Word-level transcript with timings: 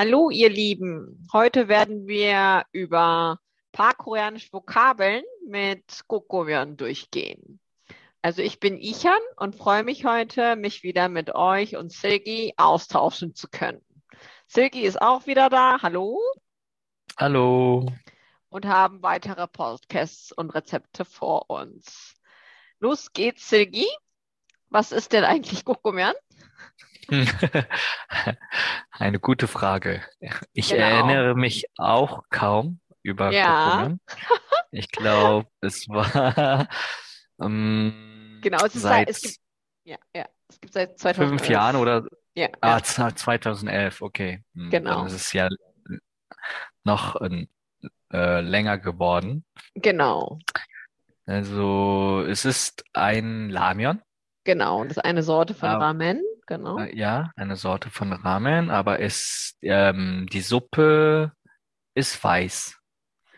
Hallo, 0.00 0.30
ihr 0.30 0.48
Lieben. 0.48 1.26
Heute 1.32 1.66
werden 1.66 2.06
wir 2.06 2.64
über 2.70 3.40
ein 3.40 3.72
paar 3.72 3.94
koreanische 3.94 4.52
Vokabeln 4.52 5.24
mit 5.44 6.04
Gokomyeon 6.06 6.76
durchgehen. 6.76 7.58
Also 8.22 8.40
ich 8.40 8.60
bin 8.60 8.78
Ichan 8.78 9.18
und 9.38 9.56
freue 9.56 9.82
mich 9.82 10.04
heute, 10.04 10.54
mich 10.54 10.84
wieder 10.84 11.08
mit 11.08 11.34
euch 11.34 11.74
und 11.74 11.90
Silgi 11.90 12.54
austauschen 12.56 13.34
zu 13.34 13.48
können. 13.48 13.84
Silgi 14.46 14.82
ist 14.82 15.02
auch 15.02 15.26
wieder 15.26 15.50
da. 15.50 15.82
Hallo. 15.82 16.20
Hallo. 17.16 17.84
Und 18.50 18.66
haben 18.66 19.02
weitere 19.02 19.48
Podcasts 19.48 20.30
und 20.30 20.50
Rezepte 20.50 21.04
vor 21.04 21.50
uns. 21.50 22.14
Los 22.78 23.12
geht's, 23.12 23.48
Silgi. 23.48 23.88
Was 24.68 24.92
ist 24.92 25.12
denn 25.12 25.24
eigentlich 25.24 25.64
Gokomyeon? 25.64 26.14
Eine 28.90 29.18
gute 29.20 29.48
Frage. 29.48 30.02
Ich 30.52 30.68
Genau. 30.70 30.82
erinnere 30.82 31.34
mich 31.34 31.64
auch 31.76 32.22
kaum 32.30 32.80
über 33.02 33.30
Ja. 33.32 33.96
Ich 34.70 34.90
glaube, 34.90 35.48
es 35.62 35.88
war 35.88 36.68
ähm, 37.40 38.38
Genau, 38.42 38.58
es 38.66 38.74
ist 38.76 38.82
seit 38.82 39.08
seit, 39.08 39.10
es 39.10 39.20
gibt, 39.22 39.36
ja, 39.84 39.96
ja, 40.14 40.26
es 40.48 40.60
gibt 40.60 40.74
seit 40.74 40.98
2011. 40.98 41.28
fünf 41.40 41.48
Jahren 41.50 41.76
oder 41.76 42.04
Ja, 42.34 42.48
ah, 42.60 42.68
ja, 42.76 42.82
z- 42.82 43.18
2011, 43.18 44.02
okay. 44.02 44.44
Hm, 44.54 44.68
Genau. 44.70 44.96
Dann 44.96 45.06
ist 45.06 45.14
es 45.14 45.32
ja 45.32 45.48
noch 46.84 47.18
ähm, 47.22 47.48
äh, 48.12 48.40
länger 48.40 48.76
geworden. 48.78 49.44
genau, 49.74 50.38
Also 51.26 52.24
es 52.28 52.44
ist 52.44 52.84
ein 52.92 53.48
Lamion. 53.50 54.02
genau. 54.44 54.82
Das 54.84 54.98
ist 54.98 55.04
eine 55.04 55.22
Sorte 55.22 55.54
von 55.54 55.68
Ah. 55.70 55.78
Ramen, 55.78 56.20
genau. 56.48 56.78
Äh, 56.78 56.96
Ja, 56.96 57.30
eine 57.36 57.54
Sorte 57.54 57.90
von 57.90 58.12
Ramen, 58.12 58.70
aber 58.70 58.98
es, 59.00 59.56
ähm, 59.62 60.26
die 60.32 60.40
Suppe 60.40 61.30
ist 61.94 62.22
weiß, 62.24 62.74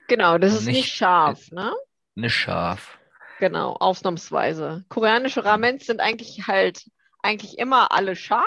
Genau, 0.08 0.38
das 0.38 0.54
ist 0.54 0.64
nicht- 0.66 0.76
nicht 0.76 0.92
scharf, 0.92 1.50
ne? 1.52 1.72
nicht 2.14 2.34
scharf. 2.34 2.98
Genau, 3.38 3.74
ausnahmsweise. 3.74 4.84
Koreanische 4.88 5.44
Ramens 5.44 5.86
sind 5.86 6.00
eigentlich 6.00 6.46
halt 6.48 6.82
eigentlich 7.22 7.58
immer 7.58 7.92
alle 7.92 8.16
scharf 8.16 8.46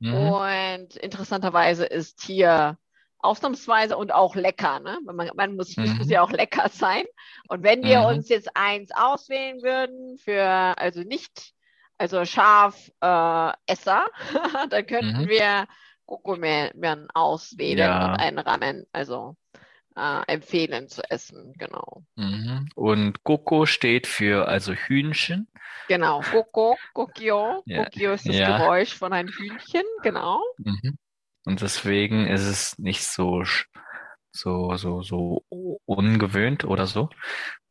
Mhm. 0.00 0.12
und 0.14 0.96
interessanterweise 0.96 1.86
ist 1.86 2.22
hier 2.22 2.76
ausnahmsweise 3.18 3.96
und 3.96 4.12
auch 4.12 4.36
lecker, 4.36 4.78
ne? 4.80 4.98
Man, 5.04 5.30
man 5.34 5.56
muss, 5.56 5.76
Mhm. 5.76 5.96
muss 5.96 6.10
ja 6.10 6.20
auch 6.22 6.30
lecker 6.30 6.68
sein. 6.68 7.04
Und 7.48 7.62
wenn 7.64 7.82
wir 7.82 8.00
Mhm. 8.00 8.06
uns 8.06 8.28
jetzt 8.28 8.54
eins 8.54 8.90
auswählen 8.94 9.62
würden 9.62 10.18
für, 10.18 10.44
also 10.78 11.00
nicht, 11.00 11.52
also 11.98 12.24
scharf 12.24 12.90
äh, 13.00 13.52
dann 14.70 14.86
könnten 14.86 15.26
Mhm. 15.26 15.28
wir 15.28 15.66
Gokomyeon 16.06 17.08
auswählen 17.14 17.96
Ja. 17.98 17.98
und 17.98 18.18
einen 18.18 18.38
Ramen, 18.38 18.86
also 18.92 19.36
äh, 19.96 20.22
empfehlen 20.32 20.88
zu 20.88 21.02
essen, 21.10 21.54
genau. 21.58 22.04
Mhm. 22.16 22.68
Und 22.74 23.24
Koko 23.24 23.66
steht 23.66 24.06
für 24.06 24.48
also 24.48 24.72
Hühnchen. 24.74 25.48
Genau, 25.88 26.22
Goko, 26.24 26.80
Gokyo. 26.94 27.64
Ja, 27.66 27.86
Gokyo 27.90 28.12
ist 28.14 28.28
das 28.28 28.40
ja. 28.40 28.44
Geräusch 28.44 28.94
von 28.96 29.12
einem 29.12 29.28
Hühnchen, 29.28 29.82
genau. 30.02 30.42
Mhm. 30.58 30.98
Und 31.44 31.60
deswegen 31.62 32.26
ist 32.26 32.42
es 32.44 32.78
nicht 32.78 33.02
so, 33.04 33.44
so, 34.32 34.76
so, 34.76 35.02
so 35.02 35.44
ungewöhnt 35.86 36.64
oder 36.64 36.86
so. 36.86 37.08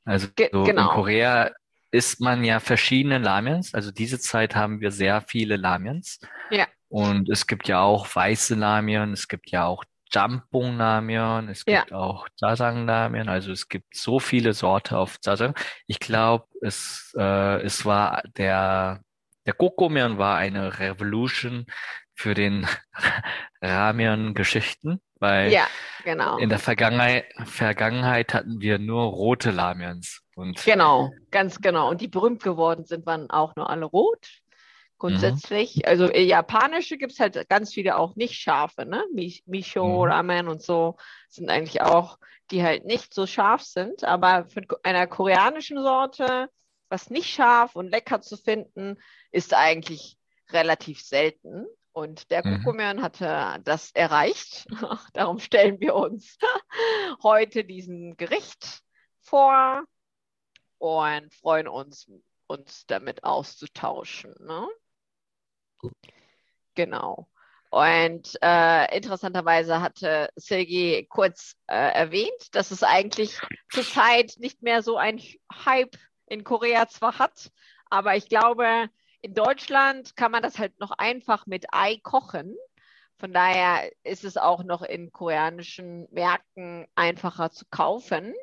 Also 0.05 0.27
Ge- 0.37 0.51
so 0.51 0.69
in 0.71 0.87
genau. 0.87 0.89
Korea 0.89 1.51
isst 1.91 2.21
man 2.21 2.43
ja 2.43 2.59
verschiedene 2.59 3.17
Lamens. 3.19 3.73
Also 3.73 3.91
diese 3.91 4.19
Zeit 4.19 4.55
haben 4.55 4.81
wir 4.81 4.91
sehr 4.91 5.21
viele 5.21 5.57
Lamens. 5.57 6.19
Ja. 6.51 6.67
Und 6.89 7.29
es 7.29 7.47
gibt 7.47 7.67
ja 7.67 7.81
auch 7.81 8.07
weiße 8.13 8.59
Ramen, 8.59 9.13
es 9.13 9.27
gibt 9.27 9.49
ja 9.51 9.65
auch 9.65 9.83
Jjampong 10.13 10.79
Ramen, 10.79 11.49
es 11.49 11.63
Ja. 11.67 11.81
gibt 11.81 11.93
auch 11.93 12.27
Jajang 12.39 12.87
Ramen. 12.89 13.27
Also 13.27 13.51
es 13.51 13.67
gibt 13.67 13.95
so 13.95 14.19
viele 14.19 14.53
Sorten 14.53 14.95
auf 14.95 15.17
Jajang. 15.23 15.55
Ich 15.87 15.99
glaube, 15.99 16.45
es, 16.61 17.13
äh, 17.17 17.61
es 17.63 17.85
war 17.85 18.21
der, 18.37 19.01
der 19.45 19.53
Gokomyeon 19.53 20.17
war 20.17 20.37
eine 20.37 20.79
Revolution 20.79 21.65
für 22.13 22.33
den 22.33 22.67
Ramen-Geschichten, 23.61 25.01
weil 25.19 25.51
Ja, 25.51 25.67
genau. 26.03 26.37
in 26.37 26.49
der 26.49 26.59
Vergangenheit, 26.59 27.25
Vergangenheit 27.45 28.33
hatten 28.33 28.59
wir 28.59 28.79
nur 28.79 29.03
rote 29.03 29.51
Lamens. 29.51 30.21
Und 30.35 30.63
Genau, 30.65 31.11
ganz 31.31 31.61
genau. 31.61 31.89
Und 31.89 32.01
die 32.01 32.07
berühmt 32.07 32.43
geworden 32.43 32.85
sind, 32.85 33.05
waren 33.05 33.29
auch 33.29 33.55
nur 33.55 33.69
alle 33.69 33.85
rot. 33.85 34.41
Grundsätzlich. 34.97 35.85
Also 35.87 36.09
äh, 36.09 36.23
japanische 36.23 36.97
gibt 36.97 37.11
es 37.11 37.19
halt 37.19 37.49
ganz 37.49 37.73
viele 37.73 37.97
auch 37.97 38.15
nicht 38.15 38.35
scharfe, 38.35 38.85
ne? 38.85 39.03
Mi- 39.13 39.41
Miso, 39.45 40.05
Mhm. 40.05 40.11
Ramen 40.11 40.47
und 40.47 40.61
so 40.61 40.95
sind 41.27 41.49
eigentlich 41.49 41.81
auch, 41.81 42.17
die 42.49 42.63
halt 42.63 42.85
nicht 42.85 43.13
so 43.13 43.27
scharf 43.27 43.61
sind. 43.61 44.05
Aber 44.05 44.45
für 44.45 44.61
einer 44.83 45.05
koreanischen 45.07 45.81
Sorte, 45.81 46.49
was 46.87 47.09
nicht 47.09 47.29
scharf 47.29 47.75
und 47.75 47.89
lecker 47.89 48.21
zu 48.21 48.37
finden, 48.37 48.97
ist 49.31 49.53
eigentlich 49.53 50.17
relativ 50.51 51.01
selten. 51.01 51.65
Und 51.95 52.29
der 52.29 52.45
Mhm. 52.45 52.57
Gokomyeon 52.57 53.01
hatte 53.01 53.57
das 53.63 53.91
erreicht. 53.91 54.67
Darum 55.13 55.39
stellen 55.39 55.79
wir 55.79 55.95
uns 55.95 56.37
heute 57.23 57.63
diesen 57.63 58.17
Gericht 58.17 58.81
vor 59.21 59.85
und 60.77 61.33
freuen 61.35 61.69
uns, 61.69 62.11
uns 62.47 62.85
damit 62.87 63.23
auszutauschen. 63.23 64.35
Ne? 64.41 64.67
Genau. 66.75 67.29
Und 67.69 68.37
äh, 68.41 68.97
interessanterweise 68.97 69.79
hatte 69.79 70.29
Sergei 70.35 71.07
kurz 71.09 71.55
äh, 71.67 71.75
erwähnt, 71.93 72.53
dass 72.55 72.71
es 72.71 72.83
eigentlich 72.83 73.39
zurzeit 73.69 74.33
nicht 74.37 74.61
mehr 74.61 74.83
so 74.83 74.97
ein 74.97 75.21
Hype 75.63 75.95
in 76.25 76.43
Korea 76.43 76.89
zwar 76.89 77.19
hat, 77.19 77.51
aber 77.89 78.17
ich 78.17 78.27
glaube, 78.27 78.89
in 79.25 79.33
Deutschland 79.33 80.15
kann 80.15 80.31
man 80.31 80.43
das 80.43 80.59
halt 80.59 80.79
noch 80.79 80.91
einfach 80.91 81.47
mit 81.47 81.65
Ei 81.73 81.97
kochen. 82.03 82.55
Von 83.17 83.33
daher 83.33 83.91
ist 84.03 84.23
es 84.23 84.37
auch 84.37 84.63
noch 84.63 84.83
in 84.83 85.11
koreanischen 85.11 86.07
Märkten 86.11 86.85
einfacher 86.93 87.49
zu 87.49 87.65
kaufen. 87.71 88.35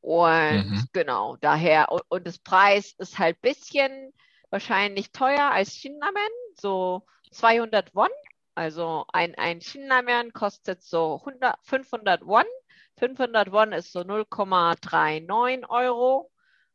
Und 0.00 0.64
Mhm. 0.64 0.88
genau, 0.94 1.36
daher, 1.36 1.92
und, 1.92 2.02
und 2.08 2.26
das 2.26 2.38
Preis 2.38 2.94
ist 2.96 3.18
halt 3.18 3.36
ein 3.36 3.40
bisschen 3.42 4.14
wahrscheinlich 4.48 5.12
teuer 5.12 5.50
als 5.50 5.76
Shinramen, 5.76 6.32
so 6.54 7.06
200 7.32 7.94
Won. 7.94 8.08
Also 8.54 9.04
ein, 9.12 9.34
ein 9.34 9.60
Shinramen 9.60 10.32
kostet 10.32 10.82
so 10.82 11.20
100, 11.26 11.58
500 11.62 12.24
Won. 12.24 12.44
500 12.98 13.52
Won 13.52 13.72
ist 13.72 13.92
so 13.92 14.00
0,39 14.00 15.68
Euro. 15.68 16.30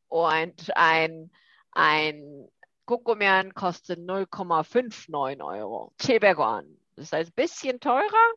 Und 0.10 0.78
ein, 0.78 1.32
ein 1.72 2.48
Gokomyeon 2.86 3.54
kostet 3.54 4.00
0,59 4.00 5.44
Euro. 5.44 5.94
700 6.02 6.38
Won. 6.38 6.78
Das 6.96 7.06
ist 7.06 7.14
ein 7.14 7.32
bisschen 7.36 7.80
teurer. 7.80 8.34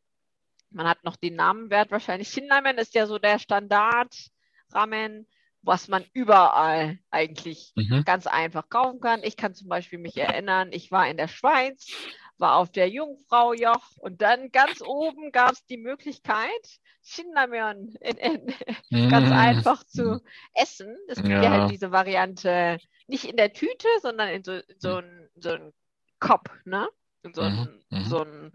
Man 0.70 0.88
hat 0.88 1.04
noch 1.04 1.16
den 1.16 1.36
Namenwert 1.36 1.90
wahrscheinlich. 1.90 2.28
Shinramen 2.28 2.76
ist 2.78 2.94
ja 2.94 3.06
so 3.06 3.18
der 3.18 3.38
Standard-Ramen, 3.38 5.26
was 5.62 5.88
man 5.88 6.04
überall 6.12 6.98
eigentlich 7.10 7.72
Mhm. 7.76 8.04
ganz 8.04 8.26
einfach 8.26 8.68
kaufen 8.68 9.00
kann. 9.00 9.22
Ich 9.22 9.36
kann 9.36 9.54
zum 9.54 9.68
Beispiel 9.68 9.98
mich 9.98 10.16
erinnern, 10.16 10.70
ich 10.72 10.90
war 10.90 11.08
in 11.08 11.16
der 11.16 11.28
Schweiz, 11.28 11.86
war 12.38 12.56
auf 12.56 12.70
der 12.70 12.88
Jungfraujoch 12.88 13.96
und 13.98 14.22
dann 14.22 14.50
ganz 14.50 14.82
oben 14.82 15.32
gab 15.32 15.52
es 15.52 15.64
die 15.66 15.78
Möglichkeit, 15.78 16.48
Shinramen 17.02 17.94
in, 18.00 18.16
in, 18.16 18.46
ganz 19.10 19.26
Mhm. 19.26 19.32
einfach 19.32 19.84
zu 19.84 20.20
essen. 20.54 20.96
Es 21.08 21.18
gibt 21.18 21.30
ja 21.30 21.42
Ja. 21.44 21.50
halt 21.50 21.70
diese 21.70 21.90
Variante 21.92 22.78
nicht 23.08 23.24
in 23.26 23.36
der 23.36 23.52
Tüte, 23.54 23.88
sondern 24.02 24.30
in 24.30 24.44
so, 24.44 24.52
in 24.54 24.80
so 24.80 24.96
ein 24.98 25.30
so 25.36 25.50
ein 25.50 25.72
Kopf, 26.20 26.50
ne? 26.66 26.88
In 27.24 27.34
so 27.34 27.44
ein, 27.44 27.56
Mhm, 27.56 27.82
mhm. 27.90 28.04
so 28.04 28.22
ein 28.24 28.52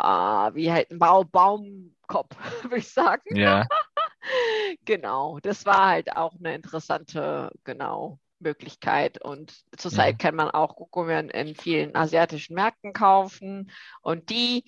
äh, 0.00 0.04
wie 0.54 0.72
halt 0.72 0.90
ein 0.90 0.98
Bau 1.00 1.24
Baumkopf, 1.24 2.36
würde 2.64 2.78
ich 2.78 2.90
sagen. 2.90 3.22
Ja, 3.30 3.68
Genau, 4.84 5.38
das 5.40 5.66
war 5.66 5.86
halt 5.88 6.16
auch 6.16 6.34
eine 6.38 6.54
interessante, 6.54 7.50
genau, 7.64 8.18
Möglichkeit. 8.40 9.22
Und 9.22 9.54
zurzeit 9.76 10.18
Mhm. 10.18 10.18
kann 10.18 10.34
man 10.36 10.50
auch 10.50 10.76
Gokomyeon 10.76 11.28
in 11.30 11.54
vielen 11.54 11.96
asiatischen 11.96 12.54
Märkten 12.54 12.92
kaufen. 12.92 13.70
Und 14.02 14.30
die, 14.30 14.64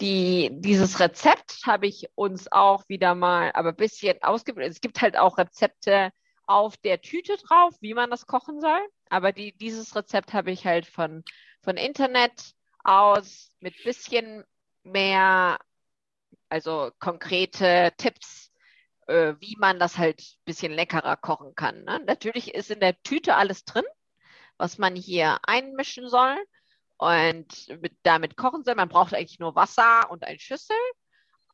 die, 0.00 0.50
dieses 0.52 1.00
Rezept 1.00 1.60
habe 1.66 1.86
ich 1.86 2.08
uns 2.14 2.50
auch 2.52 2.84
wieder 2.88 3.14
mal, 3.14 3.50
aber 3.54 3.70
ein 3.70 3.76
bisschen 3.76 4.22
ausgebildet. 4.22 4.72
Es 4.74 4.80
gibt 4.80 5.00
halt 5.02 5.16
auch 5.16 5.38
Rezepte 5.38 6.10
auf 6.46 6.76
der 6.76 7.00
Tüte 7.00 7.36
drauf, 7.36 7.74
wie 7.80 7.94
man 7.94 8.10
das 8.10 8.26
kochen 8.26 8.60
soll. 8.60 8.80
Aber 9.10 9.32
die, 9.32 9.56
dieses 9.56 9.94
Rezept 9.96 10.32
habe 10.32 10.50
ich 10.50 10.66
halt 10.66 10.86
von, 10.86 11.24
von 11.62 11.76
Internet 11.76 12.54
aus 12.82 13.52
mit 13.60 13.82
bisschen 13.84 14.44
mehr, 14.82 15.58
also 16.48 16.90
konkrete 16.98 17.92
Tipps 17.96 18.44
äh, 19.06 19.34
wie 19.40 19.56
man 19.58 19.78
das 19.78 19.98
halt 19.98 20.20
ein 20.20 20.44
bisschen 20.44 20.72
leckerer 20.72 21.16
kochen 21.16 21.54
kann. 21.54 21.84
Ne? 21.84 22.00
Natürlich 22.06 22.54
ist 22.54 22.70
in 22.70 22.80
der 22.80 23.00
Tüte 23.02 23.36
alles 23.36 23.64
drin, 23.64 23.84
was 24.56 24.78
man 24.78 24.96
hier 24.96 25.38
einmischen 25.46 26.08
soll. 26.08 26.36
und 26.98 27.68
mit, 27.82 27.94
damit 28.04 28.36
kochen 28.36 28.64
sie. 28.64 28.74
Man 28.74 28.88
braucht 28.88 29.14
eigentlich 29.14 29.38
nur 29.40 29.54
Wasser 29.56 30.10
und 30.10 30.24
eine 30.24 30.38
Schüssel. 30.38 30.76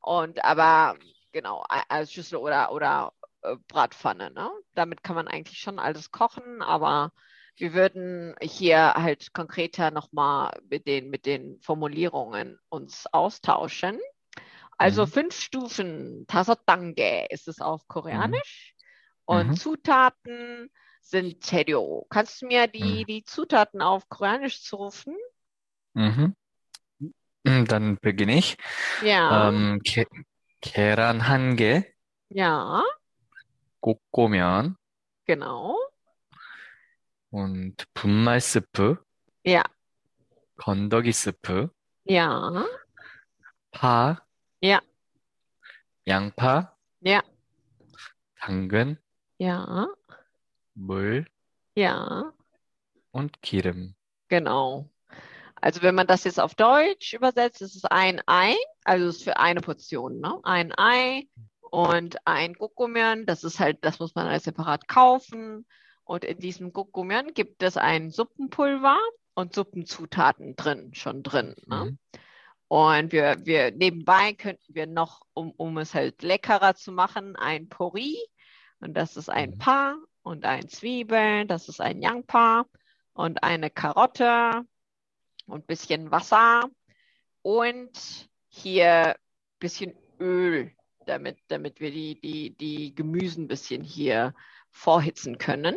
Und 0.00 0.44
aber 0.44 0.96
genau, 1.32 1.64
als 1.88 2.12
Schüssel 2.12 2.38
oder, 2.38 2.72
oder 2.72 3.12
äh, 3.42 3.56
Bratpfanne. 3.68 4.30
Ne? 4.30 4.50
Damit 4.74 5.02
kann 5.02 5.16
man 5.16 5.28
eigentlich 5.28 5.58
schon 5.58 5.78
alles 5.78 6.10
kochen, 6.10 6.62
aber 6.62 7.12
wir 7.56 7.74
würden 7.74 8.34
hier 8.40 8.94
halt 8.94 9.32
konkreter 9.32 9.90
nochmal 9.90 10.52
mit 10.68 10.86
den, 10.86 11.10
mit 11.10 11.26
den 11.26 11.60
Formulierungen 11.60 12.58
uns 12.68 13.06
austauschen. 13.12 13.98
Also 14.78 15.04
mhm. 15.04 15.10
fünf 15.10 15.40
Stufen 15.40 16.24
Tasotange 16.26 17.26
ist 17.30 17.48
es 17.48 17.60
auf 17.60 17.86
Koreanisch. 17.86 18.74
Mhm. 18.76 19.36
Und 19.36 19.48
mhm. 19.48 19.56
Zutaten 19.56 20.70
sind 21.02 21.40
Teryo. 21.40 22.06
Kannst 22.08 22.42
du 22.42 22.46
mir 22.46 22.66
die, 22.66 23.02
mhm. 23.02 23.06
die 23.06 23.24
Zutaten 23.24 23.82
auf 23.82 24.08
Koreanisch 24.08 24.62
zurufen? 24.62 25.16
Mhm. 25.94 26.34
mhm. 26.98 27.64
Dann 27.66 27.98
beginne 28.00 28.38
ich. 28.38 28.56
Ja. 29.02 29.48
Ähm, 29.48 29.80
Keran 30.62 31.28
Hange. 31.28 31.86
Ja. 32.28 32.82
꼬꼬면 33.81 34.75
genau. 35.25 35.75
und 37.31 37.75
분말 37.93 38.39
스프, 38.39 38.95
Ja, 39.45 39.63
건더기 40.57 41.11
스프, 41.11 41.69
ja, 42.09 42.65
파, 43.71 44.23
ja, 44.61 44.79
양파, 46.07 46.73
ja, 47.01 47.21
당근, 48.39 48.97
ja, 49.39 49.87
물 50.73 51.25
ja, 51.75 52.31
und 53.11 53.41
기름. 53.41 53.95
genau. 54.29 54.89
Also 55.61 55.81
wenn 55.81 55.95
man 55.95 56.05
das 56.05 56.25
jetzt 56.25 56.39
auf 56.39 56.53
Deutsch 56.53 57.13
übersetzt, 57.13 57.61
ist 57.61 57.75
es 57.75 57.85
ein 57.85 58.21
Ei, 58.27 58.55
also 58.83 59.07
es 59.07 59.17
ist 59.17 59.23
für 59.23 59.37
eine 59.37 59.61
Portion, 59.61 60.19
ne? 60.19 60.39
Ein 60.43 60.71
Ei 60.77 61.27
und 61.70 62.26
ein 62.26 62.54
Gukkumyeon, 62.54 63.26
das 63.26 63.44
ist 63.44 63.60
halt, 63.60 63.84
das 63.84 63.98
muss 63.98 64.14
man 64.14 64.26
alles 64.26 64.44
separat 64.44 64.88
kaufen. 64.88 65.66
Und 66.04 66.24
in 66.24 66.38
diesem 66.38 66.72
Gukkumyeon 66.72 67.34
gibt 67.34 67.62
es 67.62 67.76
ein 67.76 68.10
Suppenpulver 68.10 68.98
und 69.34 69.54
Suppenzutaten 69.54 70.56
drin, 70.56 70.92
schon 70.94 71.22
drin. 71.22 71.54
Ne? 71.66 71.84
Mhm. 71.84 71.98
Und 72.66 73.12
wir, 73.12 73.36
wir 73.44 73.70
nebenbei 73.72 74.32
könnten 74.32 74.74
wir 74.74 74.86
noch, 74.86 75.22
um, 75.34 75.50
um 75.52 75.78
es 75.78 75.94
halt 75.94 76.22
leckerer 76.22 76.74
zu 76.74 76.92
machen, 76.92 77.36
ein 77.36 77.68
Pori. 77.68 78.16
Und 78.80 78.94
das 78.94 79.16
ist 79.16 79.28
ein 79.28 79.50
Mhm. 79.50 79.58
Pa 79.58 79.94
und 80.22 80.44
ein 80.44 80.68
Zwiebeln, 80.68 81.48
das 81.48 81.68
ist 81.68 81.80
ein 81.80 82.02
Yangpa 82.02 82.66
und 83.12 83.42
eine 83.42 83.70
Karotte 83.70 84.62
und 85.46 85.64
ein 85.64 85.66
bisschen 85.66 86.10
Wasser 86.10 86.68
und 87.42 88.28
hier 88.48 89.14
ein 89.14 89.58
bisschen 89.58 89.94
Öl, 90.18 90.72
damit, 91.05 91.37
damit 91.47 91.79
wir 91.79 91.91
die, 91.91 92.19
die, 92.19 92.55
die 92.55 92.95
Gemüse 92.95 93.41
ein 93.41 93.47
bisschen 93.47 93.83
hier 93.83 94.33
vorhitzen 94.71 95.37
können, 95.37 95.75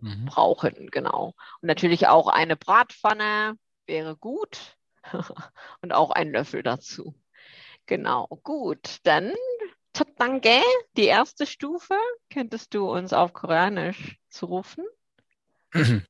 Mhm. 0.00 0.26
brauchen, 0.26 0.90
genau. 0.90 1.34
Und 1.60 1.66
natürlich 1.66 2.06
auch 2.06 2.28
eine 2.28 2.56
Bratpfanne 2.56 3.58
wäre 3.86 4.16
gut 4.16 4.76
und 5.82 5.92
auch 5.92 6.10
ein 6.10 6.30
Löffel 6.30 6.62
dazu. 6.62 7.14
Genau, 7.86 8.28
gut. 8.42 8.98
Dann 9.02 9.32
Danke, 10.18 10.60
die 10.96 11.06
erste 11.06 11.46
Stufe, 11.46 11.96
könntest 12.32 12.74
du 12.74 12.90
uns 12.90 13.12
auf 13.12 13.32
Koreanisch 13.32 14.18
zurufen? 14.28 14.84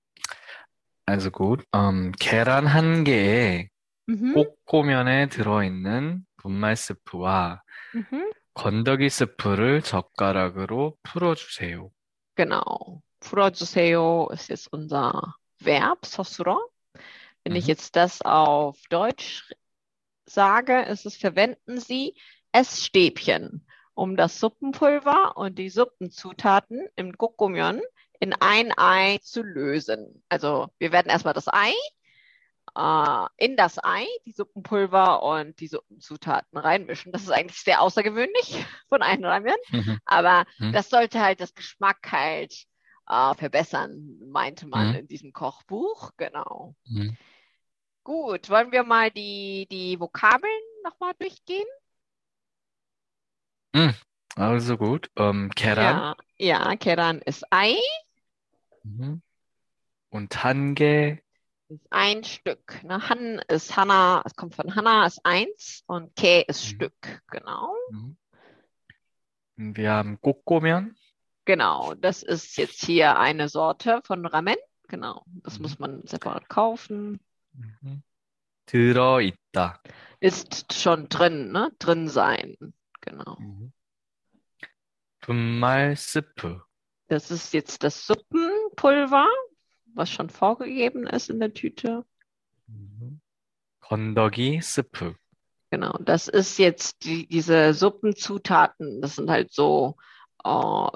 Also 1.06 1.30
gut. 1.30 1.64
음, 1.74 2.12
계란 2.12 2.66
한 2.66 3.04
개에 3.04 3.68
Mhm. 4.06 4.32
꼬꼬면에 4.34 5.28
들어있는 5.28 6.26
분말 6.36 6.76
스프와 6.76 7.62
Mhm. 7.62 7.71
건더기 8.54 9.08
스프를 9.08 9.82
젓가락으로 9.82 10.96
풀어주세요. 11.02 11.90
Genau. 12.36 13.02
풀어주세요 13.20 14.28
ist 14.32 14.48
jetzt 14.48 14.68
unser 14.72 15.34
Verb, 15.60 16.04
서술어. 16.06 16.58
Wenn 17.44 17.56
ich 17.56 17.66
Mhm. 17.66 17.68
jetzt 17.68 17.96
das 17.96 18.22
auf 18.22 18.78
Deutsch 18.90 19.50
sage, 20.26 20.82
ist 20.82 21.06
es 21.06 21.16
verwenden 21.16 21.80
Sie 21.80 22.14
Essstäbchen, 22.52 23.66
um 23.94 24.16
das 24.16 24.38
Suppenpulver 24.40 25.36
und 25.36 25.58
die 25.58 25.70
Suppenzutaten 25.70 26.86
im 26.96 27.12
Gukkumyeon 27.12 27.80
in 28.20 28.34
ein 28.34 28.72
Ei 28.76 29.18
zu 29.22 29.42
lösen. 29.42 30.22
Also 30.28 30.68
wir 30.78 30.92
werden 30.92 31.08
erstmal 31.10 31.34
das 31.34 31.48
Ei 31.48 31.72
äh, 32.75 33.25
in 33.37 33.55
das 33.55 33.83
Ei 33.83 34.05
die 34.25 34.31
Suppenpulver 34.31 35.23
und 35.23 35.59
die 35.59 35.67
Suppenzutaten 35.67 36.57
reinmischen. 36.57 37.11
Das 37.11 37.23
ist 37.23 37.31
eigentlich 37.31 37.61
sehr 37.61 37.81
außergewöhnlich 37.81 38.65
von 38.89 39.01
Einräumern, 39.01 39.57
mhm. 39.71 39.99
aber 40.05 40.45
mhm. 40.57 40.73
das 40.73 40.89
sollte 40.89 41.21
halt 41.21 41.39
das 41.41 41.53
Geschmack 41.53 42.11
halt 42.11 42.53
äh, 43.07 43.33
verbessern, 43.35 44.19
meinte 44.27 44.67
man 44.67 44.89
mhm. 44.89 44.95
in 44.95 45.07
diesem 45.07 45.33
Kochbuch. 45.33 46.11
Genau. 46.17 46.75
Mhm. 46.85 47.17
Gut, 48.03 48.49
wollen 48.49 48.71
wir 48.71 48.83
mal 48.83 49.11
die, 49.11 49.67
die 49.71 49.99
Vokabeln 49.99 50.51
nochmal 50.83 51.13
durchgehen? 51.19 51.67
Mhm. 53.73 53.93
Also 54.35 54.77
gut. 54.77 55.09
Ähm, 55.15 55.51
Keran. 55.55 56.15
Ja, 56.37 56.67
ja, 56.67 56.75
Keran 56.75 57.19
ist 57.19 57.45
Ei. 57.49 57.75
Mhm. 58.83 59.21
Und 60.09 60.43
Hange 60.43 61.22
ist 61.72 61.86
ein 61.90 62.24
Stück. 62.24 62.82
Ne? 62.84 63.08
Han 63.08 63.40
ist 63.48 63.76
Hanna, 63.76 64.22
es 64.24 64.34
kommt 64.34 64.54
von 64.54 64.74
Hanna, 64.74 65.06
ist 65.06 65.20
eins 65.24 65.82
und 65.86 66.14
Ke 66.16 66.42
ist 66.48 66.64
Mhm. 66.64 66.68
Stück. 66.68 67.22
Genau. 67.30 67.74
mhm. 67.90 68.16
Und 69.58 69.76
wir 69.76 69.92
haben 69.92 70.20
꼬꼬면, 70.20 70.96
Genau, 71.44 71.94
das 71.94 72.22
ist 72.22 72.56
jetzt 72.58 72.84
hier 72.84 73.18
eine 73.18 73.48
Sorte 73.48 74.02
von 74.04 74.26
Ramen. 74.26 74.56
Genau, 74.88 75.24
das 75.42 75.58
Mhm. 75.58 75.62
muss 75.62 75.78
man 75.78 76.06
separat 76.06 76.48
kaufen. 76.48 77.20
mhm. 77.52 78.02
들어있다. 78.66 79.80
Ist 80.20 80.74
schon 80.74 81.08
drin, 81.08 81.52
ne? 81.52 81.70
Drin 81.78 82.08
sein. 82.08 82.56
Genau. 83.00 83.36
Mhm. 83.38 83.72
분말 85.20 85.96
스프, 85.96 86.60
Das 87.08 87.30
ist 87.30 87.52
jetzt 87.54 87.82
das 87.82 88.06
Suppenpulver, 88.06 89.26
was 89.95 90.09
schon 90.09 90.29
vorgegeben 90.29 91.07
ist 91.07 91.29
in 91.29 91.39
der 91.39 91.53
Tüte. 91.53 92.05
Mhm. 92.67 93.21
Kondogi 93.79 94.61
Sippe. 94.61 95.15
Genau, 95.69 95.97
das 95.99 96.27
ist 96.27 96.59
jetzt 96.59 97.03
die, 97.03 97.27
diese 97.27 97.73
Suppenzutaten, 97.73 99.01
das 99.01 99.15
sind 99.15 99.29
halt 99.29 99.51
so 99.51 99.95
äh, 100.43 100.87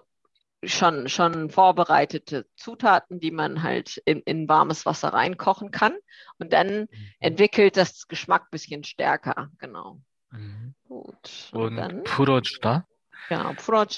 schon, 0.63 1.09
schon 1.09 1.49
vorbereitete 1.49 2.45
Zutaten, 2.55 3.19
die 3.19 3.31
man 3.31 3.63
halt 3.63 3.97
in, 4.05 4.21
in 4.21 4.47
warmes 4.47 4.85
Wasser 4.85 5.09
reinkochen 5.09 5.71
kann. 5.71 5.95
Und 6.37 6.53
dann 6.53 6.81
mhm. 6.81 6.87
entwickelt 7.19 7.77
das 7.77 8.07
Geschmack 8.07 8.43
ein 8.43 8.51
bisschen 8.51 8.83
stärker, 8.83 9.51
genau. 9.57 9.99
Mhm. 10.31 10.75
Gut. 10.87 11.49
Und, 11.51 11.61
Und 11.61 11.75
dann... 11.77 12.03
Purochita? 12.03 12.87
Ja, 13.29 13.53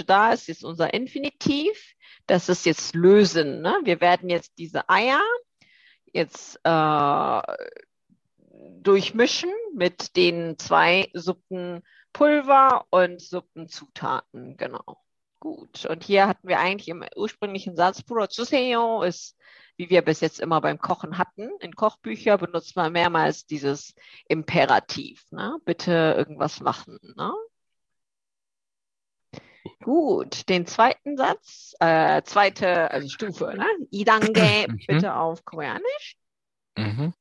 da 0.05 0.33
ist 0.33 0.47
jetzt 0.47 0.63
unser 0.63 0.93
Infinitiv. 0.93 1.95
Das 2.27 2.49
ist 2.49 2.65
jetzt 2.65 2.95
lösen. 2.95 3.61
Ne? 3.61 3.75
Wir 3.83 4.01
werden 4.01 4.29
jetzt 4.29 4.57
diese 4.57 4.89
Eier 4.89 5.21
jetzt 6.13 6.59
äh, 6.63 7.41
durchmischen 8.81 9.51
mit 9.75 10.15
den 10.15 10.57
zwei 10.57 11.09
Suppenpulver 11.13 12.85
und 12.89 13.21
Suppenzutaten. 13.21 14.57
Genau. 14.57 14.97
Gut. 15.39 15.85
Und 15.85 16.03
hier 16.03 16.27
hatten 16.27 16.47
wir 16.47 16.59
eigentlich 16.59 16.89
im 16.89 17.05
ursprünglichen 17.15 17.75
Satz, 17.75 18.03
Purocuseo 18.03 19.03
ist, 19.03 19.38
wie 19.77 19.89
wir 19.89 20.01
bis 20.01 20.19
jetzt 20.19 20.41
immer 20.41 20.59
beim 20.59 20.79
Kochen 20.79 21.17
hatten. 21.17 21.49
In 21.61 21.73
Kochbüchern 21.73 22.39
benutzt 22.39 22.75
man 22.75 22.91
mehrmals 22.91 23.45
dieses 23.45 23.95
Imperativ. 24.27 25.23
Ne? 25.31 25.57
Bitte 25.63 26.15
irgendwas 26.17 26.59
machen. 26.59 26.99
Ne? 27.15 27.33
Gut, 29.82 30.48
den 30.48 30.66
zweiten 30.66 31.16
Satz, 31.16 31.74
äh, 31.80 32.22
zweite, 32.22 32.90
also 32.90 33.08
Stufe, 33.08 33.54
ne? 33.56 33.66
이단계 33.90 34.68
Mhm. 34.68 34.78
bitte 34.86 35.14
auf 35.14 35.44
Koreanisch. 35.44 36.16
Mhm. 36.76 37.12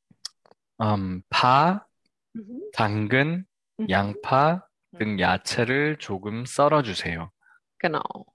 음, 0.82 1.24
파, 1.30 1.86
Mhm. 2.34 2.62
당근, 2.74 3.46
Mhm. 3.77 3.89
양파 3.89 4.68
등 4.98 5.20
야채를 5.20 5.98
조금 5.98 6.46
썰어주세요. 6.46 7.32
Genau. 7.80 8.25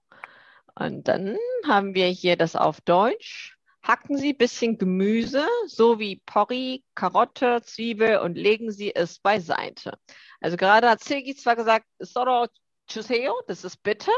Und 0.75 1.09
dann 1.09 1.37
haben 1.67 1.95
wir 1.95 2.07
hier 2.07 2.37
das 2.37 2.55
auf 2.55 2.81
Deutsch. 2.83 3.57
Hacken 3.83 4.19
Sie 4.19 4.33
ein 4.33 4.37
bisschen 4.37 4.77
Gemüse, 4.77 5.47
so 5.67 5.99
wie 5.99 6.21
Porree, 6.27 6.81
Karotte, 6.95 7.63
Zwiebel 7.63 8.19
und 8.19 8.37
legen 8.37 8.71
Sie 8.71 8.95
es 8.95 9.19
beiseite. 9.19 9.99
Also 10.41 10.57
gerade 10.57 10.91
hat 10.91 11.03
Silgi 11.03 11.35
zwar 11.35 11.57
gesagt, 11.57 11.87
Soro 11.99 12.47
Chuseo, 12.88 13.42
das 13.48 13.64
ist 13.64 13.78
bitte. 13.84 14.12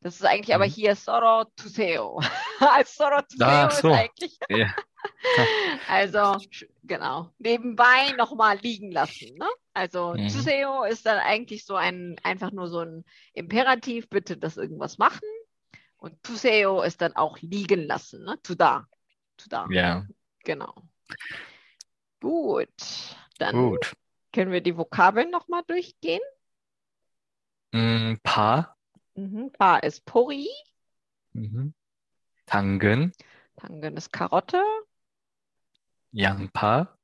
Das 0.00 0.14
ist 0.16 0.24
eigentlich 0.24 0.54
aber 0.54 0.66
Mhm. 0.66 0.70
hier 0.70 0.94
Soro 0.96 1.44
Tuseo. 1.56 2.20
Als 2.60 2.94
Soro 2.96 3.20
Tuseo 3.22 3.66
ist 3.68 3.78
so. 3.80 3.92
eigentlich 3.92 4.38
Ja. 4.48 4.74
Also 5.88 6.36
genau. 6.82 7.30
Nebenbei 7.38 8.12
nochmal 8.16 8.58
liegen 8.58 8.90
lassen. 8.90 9.34
Ne? 9.36 9.46
Also 9.72 10.14
Mhm. 10.14 10.28
Zuseo 10.28 10.84
ist 10.84 11.06
dann 11.06 11.18
eigentlich 11.18 11.64
so 11.64 11.76
ein, 11.76 12.16
einfach 12.24 12.50
nur 12.50 12.68
so 12.68 12.80
ein 12.80 13.04
Imperativ, 13.32 14.08
bitte 14.08 14.36
das 14.36 14.56
irgendwas 14.56 14.98
machen. 14.98 15.26
Und 15.98 16.22
Tuseo 16.22 16.82
ist 16.82 17.00
dann 17.02 17.14
auch 17.16 17.38
liegen 17.40 17.86
lassen. 17.86 18.24
Ne? 18.24 18.36
Tuda. 18.42 18.86
Tuda. 19.36 19.66
Ja, 19.70 20.06
Genau. 20.44 20.74
Gut. 22.20 22.70
Dann 23.38 23.54
gut. 23.54 23.92
können 24.32 24.52
wir 24.52 24.60
die 24.60 24.76
Vokabeln 24.76 25.30
nochmal 25.30 25.62
durchgehen. 25.66 26.20
음, 27.75 28.17
파, 28.23 28.75
Mhm. 29.15 29.51
Pa 29.51 29.77
ist 29.77 30.05
Pori, 30.05 30.47
음, 31.35 31.73
당근, 32.45 33.11
Tangen 33.57 33.97
ist 33.97 34.11
Karotte, 34.11 34.63
양파, 36.13 36.97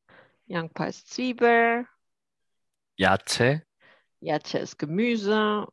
Yangpa 0.48 0.86
ist 0.86 1.10
Zwiebel, 1.10 1.86
야채, 2.98 3.62
Yache 4.22 4.60
ist 4.60 4.78
Gemüse, 4.80 5.68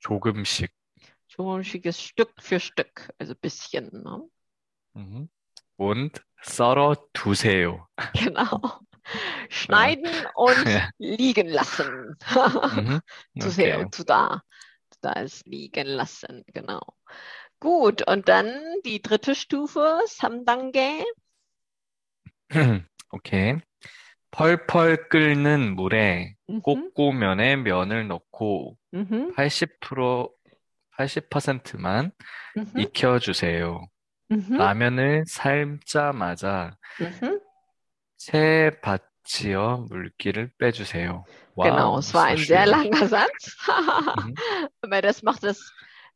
조금씩. 0.00 0.70
Joshik 1.28 1.86
ist 1.86 2.00
Stück 2.00 2.32
für 2.40 2.60
Stück, 2.60 3.12
also 3.18 3.34
bisschen. 3.34 3.90
Ne? 3.92 4.28
음, 4.96 5.28
und 5.76 6.22
썰어 6.42 6.94
두세요. 7.12 7.86
Genau. 8.14 8.80
Schneiden 9.49 10.09
und 10.35 10.67
Ja. 10.67 10.89
liegen 10.97 11.47
lassen. 11.47 12.17
Mhm, 12.71 13.01
Zu 13.39 13.49
sehr 13.49 13.79
okay. 13.79 13.89
zu 13.91 14.03
da. 14.03 14.41
Da 15.01 15.13
ist 15.13 15.45
liegen 15.45 15.87
lassen, 15.87 16.43
genau. 16.53 16.81
Gut, 17.59 18.07
und 18.07 18.29
dann 18.29 18.53
die 18.85 19.01
dritte 19.01 19.35
Stufe, 19.35 19.99
Samdange. 20.05 21.03
오케이. 23.11 23.59
펄펄 24.31 25.09
끓는 25.09 25.75
물에 25.75 26.35
Mhm. 26.49 26.61
꼬꼬면에 26.63 27.55
면을 27.57 28.07
넣고 28.07 28.77
Mhm. 28.93 29.33
80% 29.35 30.29
80%만 30.97 32.11
Mhm. 32.55 32.79
익혀주세요. 32.79 33.87
Mhm. 34.31 34.57
라면을 34.57 35.23
삶자마자 35.27 36.77
Mhm. 38.12 38.18
새 38.18 38.70
받치어 38.82 39.86
물기를 39.88 40.50
빼주세요. 40.58 41.24
Genau, 41.56 41.94
Wow, 41.94 41.98
es 41.98 42.14
war 42.14 42.22
so 42.22 42.28
ein 42.32 42.38
sehr 42.38 42.62
schön. 42.66 42.70
langer 42.70 43.08
Satz. 43.08 43.56
Mhm. 43.66 44.34
Aber 44.82 45.02
das 45.02 45.22
macht 45.22 45.42
das 45.44 45.72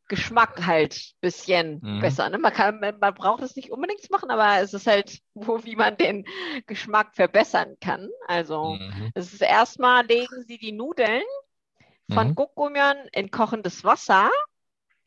Geschmack 0.09 0.65
halt 0.65 0.95
ein 0.95 1.19
bisschen 1.21 1.79
Mhm. 1.81 2.01
besser. 2.01 2.29
Ne? 2.29 2.37
Man 2.37 2.51
kann, 2.53 2.79
man 2.79 2.99
man 2.99 3.13
braucht 3.13 3.41
es 3.41 3.55
nicht 3.55 3.71
unbedingt 3.71 4.09
machen, 4.11 4.29
aber 4.31 4.61
es 4.61 4.73
ist 4.73 4.85
halt, 4.87 5.19
wo, 5.33 5.63
wie 5.63 5.75
man 5.75 5.95
den 5.97 6.25
Geschmack 6.67 7.15
verbessern 7.15 7.75
kann. 7.81 8.09
Also, 8.27 8.75
Mhm. 8.75 9.11
es 9.15 9.33
ist 9.33 9.41
erstmal 9.41 10.05
legen 10.05 10.43
Sie 10.47 10.57
die 10.57 10.71
Nudeln 10.73 11.23
von 12.11 12.29
Mhm. 12.29 12.35
Gokgomeon 12.35 12.97
in 13.13 13.31
kochendes 13.31 13.83
Wasser 13.85 14.29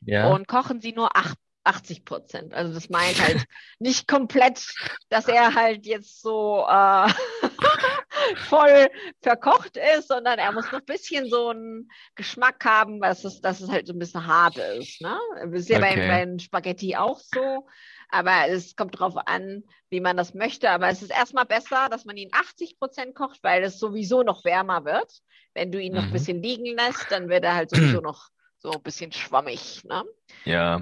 Ja. 0.01 0.29
und 0.29 0.49
kochen 0.49 0.81
Sie 0.81 0.93
nur 0.93 1.15
acht- 1.17 1.39
80 1.64 2.06
Prozent. 2.06 2.54
Also 2.54 2.74
das 2.74 2.90
meint 2.90 3.22
halt 3.22 3.46
nicht 3.80 4.08
komplett, 4.08 4.66
dass 5.10 5.28
er 5.28 5.54
halt 5.56 5.86
jetzt 5.86 6.22
so 6.22 6.66
äh, 6.68 7.08
voll 8.48 8.90
verkocht 9.22 9.78
ist, 9.78 10.08
sondern 10.08 10.40
er 10.40 10.52
muss 10.52 10.66
noch 10.72 10.80
ein 10.80 10.86
bisschen 10.86 11.30
so 11.30 11.50
einen 11.50 11.90
Geschmack 12.16 12.64
haben, 12.66 13.00
dass 13.02 13.24
es, 13.24 13.42
dass 13.42 13.62
es 13.62 13.70
halt 13.70 13.88
so 13.88 13.94
ein 13.94 14.00
bisschen 14.00 14.26
hart 14.26 14.58
ist. 14.58 15.02
Ne? 15.02 15.18
Das 15.46 15.62
ist 15.62 15.70
ja 15.70 15.80
bei, 15.80 15.92
Okay. 15.92 16.08
bei 16.08 16.40
Spaghetti 16.40 16.96
auch 16.96 17.20
so. 17.20 17.68
Aber 18.10 18.48
es 18.50 18.76
kommt 18.76 19.00
drauf 19.00 19.16
an, 19.26 19.64
wie 19.90 20.02
man 20.02 20.18
das 20.18 20.34
möchte. 20.34 20.70
Aber 20.70 20.90
es 20.90 21.02
ist 21.02 21.12
erstmal 21.12 21.46
besser, 21.46 21.88
dass 21.90 22.06
man 22.06 22.18
ihn 22.18 22.30
80 22.34 22.78
Prozent 22.80 23.16
kocht, 23.16 23.40
weil 23.44 23.64
es 23.64 23.80
sowieso 23.80 24.24
noch 24.24 24.44
wärmer 24.44 24.84
wird. 24.84 25.22
Wenn 25.54 25.72
du 25.72 25.80
ihn 25.82 25.94
noch 25.94 26.04
ein 26.04 26.10
Mhm. 26.10 26.14
bisschen 26.14 26.42
liegen 26.42 26.76
lässt, 26.76 27.10
dann 27.12 27.30
wird 27.30 27.44
er 27.44 27.56
halt 27.56 27.70
sowieso 27.70 28.02
noch 28.02 28.30
so 28.58 28.72
ein 28.72 28.82
bisschen 28.84 29.12
schwammig. 29.12 29.84
Ne? 29.86 30.04
Ja. 30.46 30.82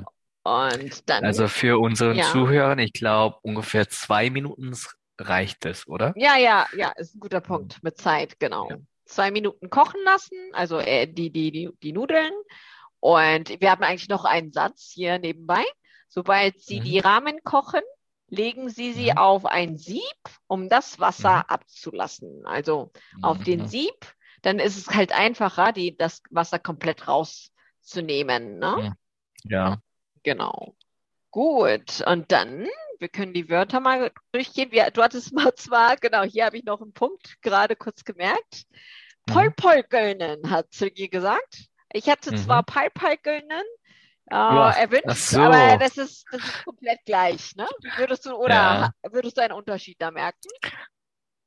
Und 0.50 1.10
dann, 1.10 1.24
Also 1.26 1.48
für 1.48 1.80
unseren 1.80 2.18
Ja. 2.18 2.24
Zuhörer, 2.24 2.78
ich 2.80 2.94
glaube, 2.94 3.38
ungefähr 3.42 3.88
zwei 3.90 4.30
Minuten 4.30 4.76
reicht 5.20 5.66
es, 5.66 5.88
oder? 5.88 6.14
ja, 6.16 6.38
ja, 6.38 6.66
ja, 6.76 6.90
ist 6.98 7.16
ein 7.16 7.20
guter 7.20 7.42
Punkt 7.42 7.84
mit 7.84 7.98
Zeit, 7.98 8.40
genau. 8.40 8.70
Ja. 8.70 8.78
Zwei 9.06 9.32
Minuten 9.32 9.70
kochen 9.70 10.00
lassen, 10.06 10.38
also 10.54 10.80
äh, 10.80 11.08
die, 11.08 11.30
die, 11.32 11.52
die, 11.52 11.70
die 11.84 11.94
Nudeln. 11.94 12.32
Und 13.00 13.60
wir 13.62 13.72
haben 13.72 13.84
eigentlich 13.84 14.10
noch 14.10 14.26
einen 14.26 14.52
Satz 14.52 14.92
hier 14.94 15.20
nebenbei. 15.20 15.64
Sobald 16.08 16.60
Sie 16.60 16.80
Mhm. 16.80 16.84
die 16.84 17.00
Rahmen 17.00 17.44
kochen, 17.44 17.82
legen 18.30 18.70
Sie 18.70 18.94
sie 18.94 19.12
Mhm. 19.12 19.18
auf 19.18 19.46
ein 19.46 19.78
Sieb, 19.78 20.02
um 20.48 20.70
das 20.70 21.00
Wasser 21.00 21.50
abzulassen. 21.50 22.46
Also 22.46 22.92
auf 23.22 23.44
den 23.44 23.62
Mhm. 23.62 23.68
Sieb, 23.68 24.14
dann 24.42 24.60
ist 24.60 24.78
es 24.78 24.90
halt 24.96 25.12
einfacher, 25.12 25.72
die, 25.74 25.98
das 25.98 26.22
Wasser 26.30 26.60
komplett 26.60 27.08
rauszunehmen. 27.08 28.60
Ne? 28.60 28.96
Ja. 29.46 29.82
Genau. 30.24 30.76
Gut, 31.32 32.02
und 32.08 32.32
dann, 32.32 32.68
wir 33.00 33.10
können 33.10 33.34
die 33.34 33.50
Wörter 33.50 33.80
mal 33.80 34.12
durchgehen. 34.32 34.72
Wir, 34.72 34.90
du 34.92 35.04
hattest 35.04 35.34
mal 35.34 35.54
zwar, 35.56 35.96
genau, 35.98 36.24
hier 36.24 36.46
habe 36.46 36.58
ich 36.58 36.64
noch 36.66 36.82
einen 36.82 36.94
Punkt 36.94 37.42
gerade 37.42 37.76
kurz 37.76 38.04
gemerkt. 38.04 38.64
Mhm. 39.28 39.34
Polpolkölnen, 39.34 40.50
hat 40.50 40.74
Ziggy 40.74 41.08
gesagt. 41.10 41.66
Ich 41.94 42.10
hatte 42.10 42.32
Mhm. 42.32 42.38
zwar 42.38 42.64
Palpalkölnen 42.64 43.64
äh, 44.32 44.36
Ja, 44.36 44.72
erwünscht, 44.72 45.32
so. 45.32 45.40
aber 45.40 45.78
das 45.78 45.98
ist, 45.98 46.26
das 46.32 46.44
ist 46.44 46.64
komplett 46.66 47.00
gleich, 47.06 47.56
ne? 47.56 47.68
Würdest 47.96 48.26
du, 48.26 48.34
oder 48.36 48.54
Ja. 48.54 48.92
würdest 49.12 49.38
du 49.38 49.42
einen 49.42 49.54
Unterschied 49.54 50.02
da 50.02 50.12
merken? 50.12 50.50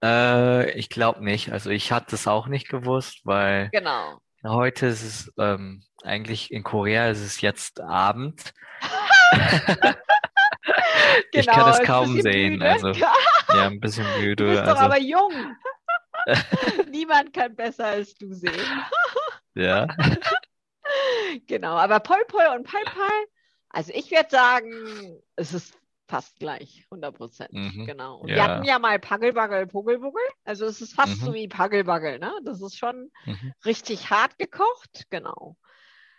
Äh, 0.02 0.70
ich 0.78 0.88
glaube 0.88 1.24
nicht. 1.24 1.52
Also 1.52 1.70
ich 1.70 1.92
hatte 1.92 2.14
es 2.14 2.26
auch 2.26 2.46
nicht 2.46 2.68
gewusst, 2.68 3.20
weil 3.24 3.70
Genau. 3.72 4.20
Heute 4.44 4.86
ist 4.86 5.02
es 5.02 5.32
ähm, 5.38 5.82
eigentlich 6.02 6.50
in 6.52 6.62
Korea 6.62 7.08
ist 7.10 7.20
es 7.20 7.40
jetzt 7.40 7.80
Abend. 7.80 8.52
Ich 11.32 11.46
kann 11.46 11.64
Genau, 11.64 11.68
es 11.70 11.82
kaum 11.82 12.20
sehen, 12.20 12.54
müde. 12.54 12.70
also 12.70 12.88
ja, 13.48 13.66
ein 13.66 13.80
bisschen 13.80 14.06
Du 14.14 14.20
müde. 14.20 14.44
bist 14.46 14.62
doch 14.62 14.68
Also 14.68 14.80
aber 14.82 14.98
jung. 14.98 15.56
Niemand 16.90 17.32
kann 17.32 17.54
besser 17.56 17.86
als 17.86 18.14
du 18.14 18.32
sehen. 18.32 18.52
ja. 19.54 19.86
Genau, 21.46 21.76
aber 21.76 22.00
Polpol 22.00 22.44
und 22.54 22.64
Palpal, 22.66 23.24
also 23.70 23.92
ich 23.94 24.10
würde 24.10 24.28
sagen, 24.30 25.20
es 25.36 25.52
ist 25.54 25.74
passt 26.12 26.38
gleich, 26.38 26.84
100 26.90 27.16
Prozent. 27.16 27.52
Mhm. 27.54 27.86
Genau. 27.86 28.18
Und 28.18 28.28
ja. 28.28 28.34
wir 28.34 28.42
hatten 28.44 28.64
ja 28.64 28.78
mal 28.78 28.98
Pagelbagel, 28.98 29.66
Puggelbuggel. 29.66 30.20
Also 30.44 30.66
es 30.66 30.82
ist 30.82 30.92
fast 30.92 31.22
mhm. 31.22 31.24
so 31.24 31.32
wie 31.32 31.48
Paggelbaggel, 31.48 32.18
ne? 32.18 32.30
Das 32.44 32.60
ist 32.60 32.76
schon 32.76 33.10
mhm. 33.24 33.54
richtig 33.64 34.10
hart 34.10 34.38
gekocht, 34.38 35.06
genau. 35.08 35.56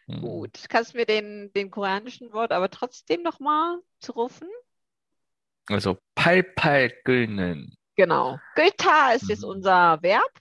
Mhm. 0.08 0.22
Gut, 0.22 0.66
kannst 0.68 0.94
du 0.94 0.98
mir 0.98 1.06
den, 1.06 1.54
den 1.54 1.70
koreanischen 1.70 2.34
Wort 2.34 2.52
aber 2.52 2.72
trotzdem 2.72 3.22
nochmal 3.22 3.78
rufen? 4.16 4.50
Also 5.68 6.00
Palpalgülnen. 6.16 7.78
Genau. 7.96 8.40
Gülta 8.56 9.12
ist 9.12 9.30
jetzt 9.30 9.44
mhm. 9.44 9.50
unser 9.50 10.02
Verb. 10.02 10.32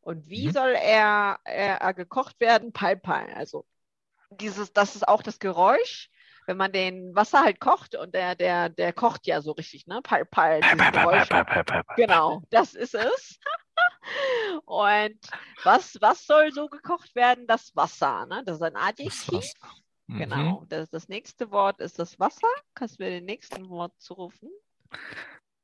Und 0.00 0.28
wie 0.28 0.46
mhm. 0.46 0.52
soll 0.52 0.76
er, 0.80 1.40
er, 1.42 1.78
er 1.78 1.94
gekocht 1.94 2.38
werden? 2.38 2.72
Palpal. 2.72 3.26
Also 3.34 3.66
dieses, 4.30 4.72
das 4.72 4.94
ist 4.94 5.08
auch 5.08 5.24
das 5.24 5.40
Geräusch 5.40 6.08
wenn 6.46 6.56
man 6.56 6.72
den 6.72 7.14
Wasser 7.14 7.42
halt 7.42 7.60
kocht 7.60 7.94
und 7.94 8.14
der, 8.14 8.34
der, 8.34 8.68
der 8.68 8.92
kocht 8.92 9.26
ja 9.26 9.40
so 9.40 9.52
richtig, 9.52 9.86
ne? 9.86 10.00
Pal, 10.02 10.24
pal, 10.24 10.60
genau, 11.96 12.42
das 12.50 12.74
ist 12.74 12.94
es. 12.94 13.38
und 14.64 15.18
was, 15.62 15.98
was 16.00 16.26
soll 16.26 16.52
so 16.52 16.68
gekocht 16.68 17.14
werden? 17.14 17.46
Das 17.46 17.74
Wasser, 17.76 18.26
ne? 18.26 18.42
Das 18.44 18.56
ist 18.56 18.62
ein 18.62 18.76
Adjektiv. 18.76 19.52
Mhm. 20.08 20.18
Genau. 20.18 20.64
Das, 20.68 20.90
das 20.90 21.08
nächste 21.08 21.50
Wort 21.50 21.80
ist 21.80 21.98
das 21.98 22.18
Wasser. 22.18 22.48
Kannst 22.74 22.98
du 22.98 23.04
mir 23.04 23.10
den 23.10 23.24
nächsten 23.24 23.68
Wort 23.68 23.92
zurufen? 23.98 24.50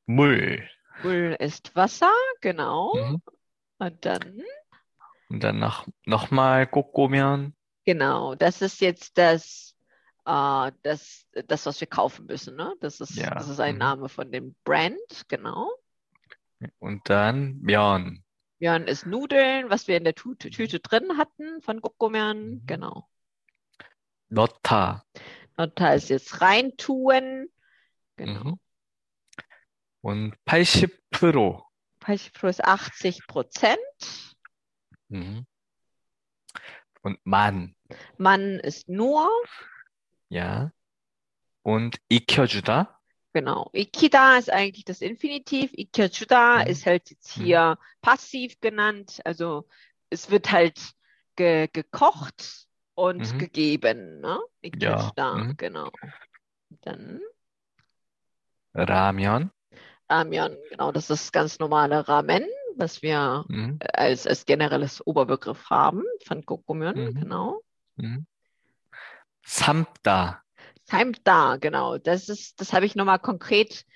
Müll. 0.07 0.69
Müll 1.03 1.37
ist 1.39 1.75
Wasser, 1.77 2.13
genau. 2.41 2.95
Mhm. 2.95 3.23
Und 3.79 4.05
dann? 4.05 4.43
Und 5.29 5.43
dann 5.43 5.59
noch, 5.59 5.87
noch 6.07 6.31
mal 6.31 6.67
Gokomian. 6.67 7.55
Genau, 7.85 8.35
das 8.35 8.63
ist 8.63 8.81
jetzt 8.81 9.19
das 9.19 9.75
äh, 10.29 10.73
das, 10.83 11.27
das, 11.47 11.65
was 11.65 11.81
wir 11.81 11.89
kaufen 11.89 12.27
müssen. 12.27 12.57
Ne? 12.57 12.75
Das, 12.81 13.01
ist, 13.01 13.17
ja. 13.17 13.31
das 13.31 13.49
ist 13.49 13.61
ein 13.61 13.75
mhm. 13.75 13.79
Name 13.79 14.09
von 14.09 14.31
dem 14.31 14.55
Brand, 14.65 15.25
genau. 15.29 15.73
Und 16.79 17.09
dann 17.09 17.63
Björn. 17.63 18.23
Björn 18.59 18.87
ist 18.87 19.07
Nudeln, 19.07 19.71
was 19.71 19.89
wir 19.89 19.97
in 19.97 20.05
der 20.05 20.15
Tüte, 20.15 20.49
mhm. 20.49 20.53
Tüte 20.53 20.81
drin 20.81 21.17
hatten 21.17 21.63
von 21.63 21.81
Guckumern, 21.81 22.51
mhm. 22.51 22.67
genau. 22.67 23.09
Notta. 24.29 25.05
Notta 25.57 25.95
ist 25.95 26.11
jetzt 26.11 26.43
reintun. 26.43 27.49
Genau. 28.17 28.45
Mhm. 28.45 28.61
Und 30.03 30.35
80 30.45 30.91
Pro. 31.11 31.65
80 32.05 32.33
Pro 32.35 32.49
ist 32.49 32.63
80 32.63 33.27
Prozent. 33.27 33.79
Mhm. 35.09 35.47
Und 37.01 37.19
Mann. 37.25 37.75
Mann 38.19 38.59
ist 38.61 38.89
nur. 38.89 39.31
Ja. 40.29 40.73
Und 41.63 41.97
ikkyojuda? 42.09 42.99
Genau. 43.33 43.71
Ikida 43.73 44.39
ist 44.39 44.51
eigentlich 44.51 44.85
das 44.85 45.01
Infinitiv. 45.01 45.71
Ikkyojida 45.75 46.65
mhm. 46.65 46.67
ist 46.71 46.87
halt 46.87 47.11
jetzt 47.11 47.37
mhm. 47.37 47.45
hier 47.45 47.79
mhm. 47.79 48.01
passiv 48.01 48.61
genannt. 48.61 49.21
Also 49.25 49.69
es 50.11 50.31
wird 50.31 50.51
halt 50.51 50.81
ge 51.37 51.69
gekocht 51.73 52.67
und 52.95 53.33
mhm. 53.35 53.39
gegeben. 53.39 54.21
Ne? 54.21 54.39
Ikkyojida, 54.63 55.13
ja. 55.17 55.35
Mhm. 55.35 55.57
Genau. 55.57 55.91
Dann. 56.81 57.21
Ramion. 58.75 59.51
Ramion, 60.09 60.57
genau. 60.71 60.93
Das 60.93 61.11
ist 61.11 61.33
ganz 61.33 61.59
normale 61.59 62.09
Ramen, 62.09 62.45
was 62.77 63.03
wir 63.03 63.45
äh, 63.51 63.87
als, 63.93 64.27
als 64.27 64.47
generelles 64.47 65.07
Oberbegriff 65.07 65.69
haben 65.69 66.03
von 66.25 66.45
Kokomyon, 66.45 67.15
genau. 67.15 67.61
Samta. 69.49 70.43
Samta, 70.85 71.57
genau. 71.57 71.97
Das 71.97 72.29
ist, 72.29 72.61
das 72.61 72.75
habe 72.75 72.85
ich 72.85 72.95
nochmal 72.95 73.19
konkret 73.19 73.87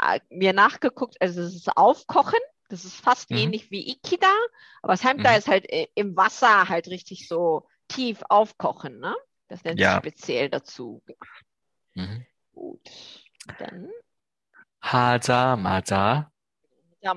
äh, 0.00 0.20
mir 0.30 0.52
nachgeguckt. 0.52 1.20
Also 1.20 1.42
es 1.42 1.56
ist 1.56 1.76
Aufkochen. 1.76 2.38
Das 2.68 2.84
ist 2.84 2.94
fast 2.94 3.30
mhm. 3.30 3.38
ähnlich 3.38 3.70
wie 3.70 3.90
Ikida, 3.90 4.32
aber 4.80 4.96
Samta 4.96 5.32
mhm. 5.32 5.38
ist 5.38 5.48
halt 5.48 5.66
im 5.94 6.16
Wasser 6.16 6.70
halt 6.70 6.88
richtig 6.88 7.28
so 7.28 7.68
tief 7.88 8.22
aufkochen, 8.30 8.98
ne? 8.98 9.14
Das 9.48 9.62
nennt 9.64 9.78
ja. 9.78 9.90
sich 9.90 9.98
speziell 9.98 10.48
dazu. 10.48 11.02
Mhm. 11.92 12.24
Gut. 12.52 12.90
Dann. 13.58 13.90
Hada 14.80 15.56
Mada. 15.56 16.32
Ja, 17.02 17.12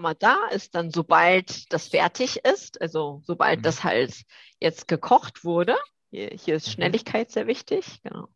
ist 0.51 0.75
dann, 0.75 0.91
sobald 0.91 1.71
das 1.71 1.87
fertig 1.87 2.43
ist, 2.43 2.81
also 2.81 3.21
sobald 3.23 3.59
mhm. 3.59 3.63
das 3.63 3.83
halt 3.83 4.25
jetzt 4.59 4.89
gekocht 4.89 5.45
wurde, 5.45 5.77
Hier, 6.14 6.30
hier 6.30 6.56
ist 6.56 6.66
Mhm. 6.66 6.72
Schnelligkeit 6.72 7.30
sehr 7.30 7.46
wichtig, 7.46 8.00
genau. 8.02 8.28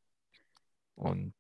und 0.96 1.34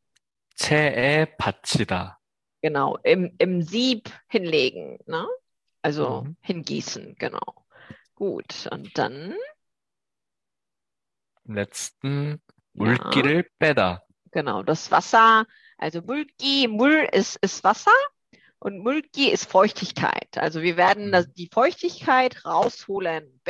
체에 0.56 1.26
받치다. 1.36 2.18
Genau, 2.62 2.96
im, 3.04 3.34
im 3.38 3.62
Sieb 3.62 4.10
hinlegen, 4.28 4.98
ne? 5.06 5.26
Also 5.82 6.22
Mhm. 6.22 6.36
hingießen, 6.40 7.14
genau. 7.18 7.66
Gut, 8.14 8.68
und 8.70 8.96
dann, 8.96 9.34
letzten 11.44 12.30
ja, 12.30 12.38
물기를 12.72 13.48
빼다. 13.58 14.00
genau, 14.30 14.62
das 14.62 14.90
Wasser, 14.90 15.46
also 15.78 16.00
Mulki, 16.02 16.68
Mul 16.68 17.08
ist, 17.12 17.36
ist 17.42 17.62
Wasser 17.64 17.92
und 18.58 18.78
Mulki 18.78 19.30
ist 19.30 19.44
Feuchtigkeit. 19.50 20.38
Also 20.38 20.62
wir 20.62 20.76
werden 20.76 21.08
Mhm. 21.08 21.12
das, 21.12 21.32
die 21.34 21.50
Feuchtigkeit 21.52 22.44
rausholen, 22.44 23.40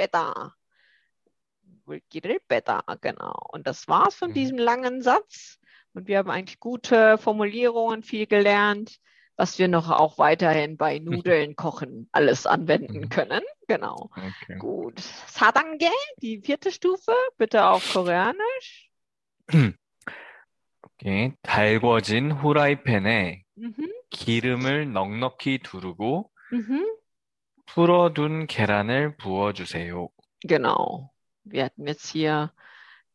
Beta. 1.89 1.89
Mulkiril 1.89 2.41
Beta, 2.49 2.83
genau. 3.01 3.35
Und 3.53 3.67
das 3.67 3.89
war's 3.89 4.15
von 4.15 4.31
Mhm. 4.31 4.35
diesem 4.35 4.59
langen 4.59 5.03
Satz. 5.03 5.59
Und 5.93 6.09
wir 6.09 6.19
haben 6.19 6.31
eigentlich 6.31 6.59
gute 6.61 7.19
Formulierungen, 7.19 8.03
viel 8.03 8.27
gelernt, 8.27 8.99
was 9.37 9.59
wir 9.59 9.69
noch 9.69 9.91
auch 9.91 10.19
weiterhin 10.19 10.77
bei 10.77 10.99
Nudeln 10.99 11.57
kochen 11.57 12.09
alles 12.13 12.47
anwenden 12.47 13.01
Mhm. 13.03 13.09
können. 13.09 13.43
Genau. 13.69 14.11
Okay. 14.17 14.59
Gut. 14.59 15.01
Sadange, 15.27 15.91
die 16.23 16.41
vierte 16.41 16.71
Stufe, 16.71 17.15
bitte 17.39 17.67
auf 17.67 17.93
Koreanisch. 17.93 18.91
오케이. 20.83 21.33
달궈진 21.43 22.31
후라이팬에 22.33 23.43
Mhm. 23.59 23.93
기름을 24.11 24.93
넉넉히 24.93 25.59
두르고 25.63 26.31
Mhm. 26.53 26.97
풀어둔 27.67 28.47
계란을 28.47 29.17
부어주세요. 29.17 30.09
Genau. 30.47 31.11
Wir 31.44 31.66
hatten 31.66 31.88
jetzt 31.88 32.08
hier 32.10 32.54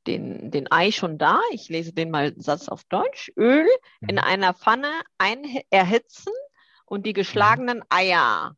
den, 0.07 0.51
den 0.51 0.71
Ei 0.71 0.91
schon 0.91 1.19
da. 1.19 1.41
Ich 1.53 1.69
lese 1.69 1.93
den 1.93 2.11
mal 2.11 2.35
Satz 2.37 2.69
auf 2.69 2.85
Deutsch. 2.85 3.33
Öl 3.37 3.67
in 4.01 4.17
Mhm. 4.17 4.19
einer 4.19 4.55
Pfanne 4.55 4.91
ein, 5.19 5.45
erhitzen 5.71 6.33
und 6.85 7.07
die 7.07 7.13
geschlagenen 7.15 7.83
Eier 7.89 8.57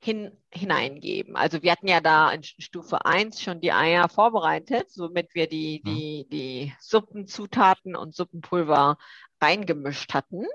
hin, 0.00 0.36
hineingeben. 0.52 1.36
Also 1.36 1.62
wir 1.62 1.70
hatten 1.70 1.86
ja 1.86 2.00
da 2.00 2.32
in 2.32 2.42
Stufe 2.42 3.04
1 3.04 3.40
schon 3.40 3.60
die 3.60 3.72
Eier 3.72 4.08
vorbereitet, 4.08 4.90
somit 4.90 5.32
wir 5.34 5.46
die, 5.48 5.80
Mhm. 5.84 5.88
die, 5.88 6.26
die 6.30 6.74
Suppenzutaten 6.80 7.94
und 7.94 8.14
Suppenpulver 8.14 8.98
reingemischt 9.40 10.12
hatten. 10.12 10.46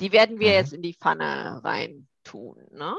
Die 0.00 0.10
werden 0.10 0.40
wir 0.40 0.48
Mhm. 0.48 0.54
jetzt 0.54 0.72
in 0.72 0.82
die 0.82 0.94
Pfanne 0.94 1.60
rein 1.62 2.08
tun. 2.24 2.66
Ne? 2.72 2.96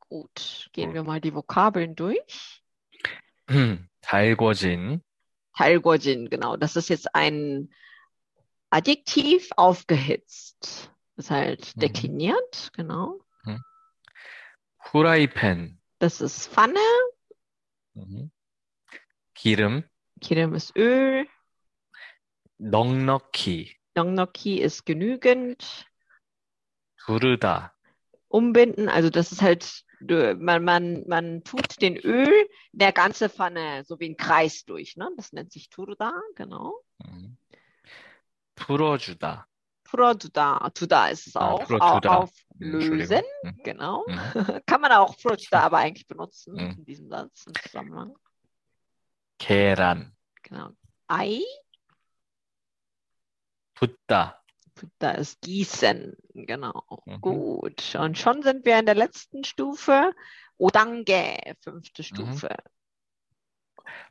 Gut, 0.00 0.68
gehen 0.72 0.92
wir 0.92 1.04
mal 1.04 1.22
die 1.22 1.34
Vokabeln 1.34 1.94
durch. 1.94 2.61
달궈진, 4.01 5.01
Talgojin, 5.55 6.29
genau. 6.29 6.55
Das 6.55 6.75
ist 6.75 6.89
jetzt 6.89 7.15
ein 7.15 7.73
Adjektiv 8.69 9.49
aufgehitzt. 9.57 10.91
Das 11.15 11.25
ist 11.25 11.31
halt 11.31 11.75
Mhm. 11.75 11.79
dekliniert, 11.79 12.71
genau. 12.75 13.19
후라이팬, 14.91 15.79
Das 15.99 16.21
ist 16.21 16.47
Pfanne, 16.47 16.79
음. 17.95 18.31
기름, 19.33 19.83
Kirim 20.21 20.53
ist 20.53 20.75
Öl, 20.75 21.27
넉넉히, 22.59 23.75
Nongnoki 23.95 24.61
ist 24.61 24.85
genügend, 24.85 25.85
두르다, 27.05 27.73
umbinden, 28.29 28.89
also 28.89 29.09
das 29.09 29.31
ist 29.31 29.41
halt, 29.41 29.83
du- 29.90 29.90
man, 30.01 30.63
man, 30.63 31.03
man 31.07 31.43
tut 31.43 31.81
den 31.81 31.97
Öl 31.97 32.47
in 32.71 32.79
der 32.79 32.91
ganze 32.93 33.29
Pfanne 33.29 33.83
so 33.85 33.99
wie 33.99 34.09
ein 34.09 34.17
Kreis 34.17 34.63
durch, 34.65 34.95
ne? 34.97 35.09
Das 35.17 35.33
nennt 35.33 35.51
sich 35.51 35.69
Turda, 35.69 36.13
genau. 36.35 36.83
음. 37.05 37.37
풀어주다, 38.55 39.45
Furoduda, 39.85 40.69
Tuda 40.73 41.07
ist 41.09 41.27
es 41.27 41.35
Ah, 41.37 41.51
auch, 41.51 41.63
Furoduda. 41.65 42.09
au- 42.09 42.23
auflösen, 42.23 42.91
Entschuldigung. 42.91 43.23
음. 43.43 43.59
genau. 43.63 44.05
음. 44.07 44.61
Kann 44.65 44.81
man 44.81 44.91
auch 44.91 45.15
Furoduda 45.17 45.61
aber 45.61 45.77
eigentlich 45.77 46.07
benutzen 46.07 46.55
Mhm. 46.55 46.75
in 46.79 46.85
diesem 46.85 47.07
Satz, 47.09 47.45
im 47.47 47.53
Zusammenhang. 47.55 48.15
계란, 49.39 50.13
Genau. 50.43 50.71
Ei, 51.07 51.41
붓다, 53.75 54.40
da 54.99 55.11
ist 55.11 55.41
Gießen, 55.41 56.15
genau. 56.33 56.83
Mhm. 57.05 57.21
Gut. 57.21 57.95
Und 57.95 58.17
schon 58.17 58.43
sind 58.43 58.65
wir 58.65 58.79
in 58.79 58.85
der 58.85 58.95
letzten 58.95 59.43
Stufe. 59.43 60.13
Odange, 60.57 61.55
fünfte 61.61 62.03
Stufe. 62.03 62.49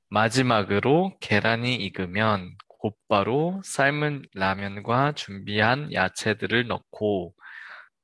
마지막으로 0.09 1.17
계란이 1.21 1.75
익으면 1.77 2.57
곧바로 2.69 3.61
삶은 3.65 4.27
라면과 4.35 5.13
준비한 5.13 5.93
야채들을 5.93 6.67
넣고 6.69 7.35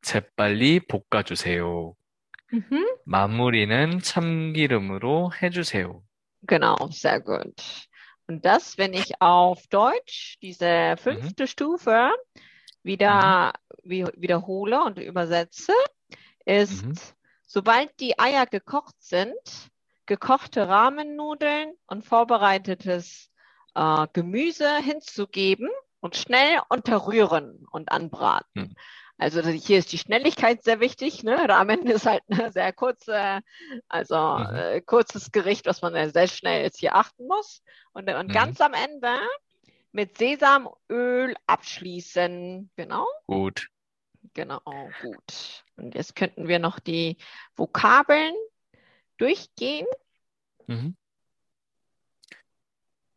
재빨리 0.03 0.81
볶아주세요. 0.88 1.95
Mhm. 2.53 2.99
마무리는 3.07 4.01
참기름으로 4.01 5.33
해주세요. 5.41 6.03
Genau, 6.47 6.77
sehr 6.91 7.21
gut. 7.21 7.55
Und 8.29 8.45
das, 8.45 8.77
wenn 8.79 8.95
ich 8.95 9.21
auf 9.21 9.67
Deutsch 9.69 10.38
diese 10.43 10.97
Mhm. 10.97 10.99
fünfte 10.99 11.47
Stufe 11.47 12.11
wieder 12.88 13.54
wie, 13.84 14.06
wiederhole 14.15 14.84
und 14.84 14.97
übersetze, 14.97 15.73
ist, 16.45 16.86
Mhm. 16.86 16.93
sobald 17.45 18.00
die 18.00 18.17
Eier 18.17 18.47
gekocht 18.47 18.95
sind, 19.00 19.38
gekochte 20.08 20.67
Rahmennudeln 20.67 21.73
und 21.86 22.06
vorbereitetes 22.06 23.30
äh, 23.76 24.08
Gemüse 24.13 24.78
hinzugeben 24.78 25.69
und 26.00 26.15
schnell 26.15 26.60
unterrühren 26.69 27.67
und 27.71 27.91
anbraten. 27.91 28.62
Mhm. 28.69 28.76
Also 29.19 29.41
hier 29.41 29.80
ist 29.80 29.91
die 29.91 29.97
Schnelligkeit 29.97 30.63
sehr 30.63 30.80
wichtig. 30.80 31.23
Ne? 31.23 31.50
Ramen 31.50 31.88
ist 31.88 32.06
halt 32.06 32.23
eine 32.30 32.52
sehr 32.52 32.71
kurze, 32.71 33.41
also 33.89 34.15
Mhm. 34.15 34.56
äh, 34.56 34.82
kurzes 34.82 35.32
Gericht, 35.32 35.65
was 35.65 35.82
man 35.82 36.12
sehr 36.12 36.28
schnell 36.28 36.62
jetzt 36.63 36.80
hier 36.80 36.95
achten 36.95 37.26
muss. 37.28 37.63
Und, 37.93 38.10
und 38.10 38.28
Mhm. 38.28 38.32
ganz 38.32 38.62
am 38.62 38.73
Ende 38.73 39.17
mit 39.93 40.19
Sesamöl 40.19 41.35
abschließen. 41.47 42.71
Genau, 42.77 43.07
Gut. 43.27 43.69
genau, 44.35 44.61
gut. 45.03 45.65
Und 45.77 45.95
jetzt 45.95 46.17
könnten 46.17 46.49
wir 46.49 46.59
noch 46.59 46.79
die 46.79 47.17
Vokabeln 47.57 48.35
durchgehen. 49.19 49.87
Mhm. 50.67 50.97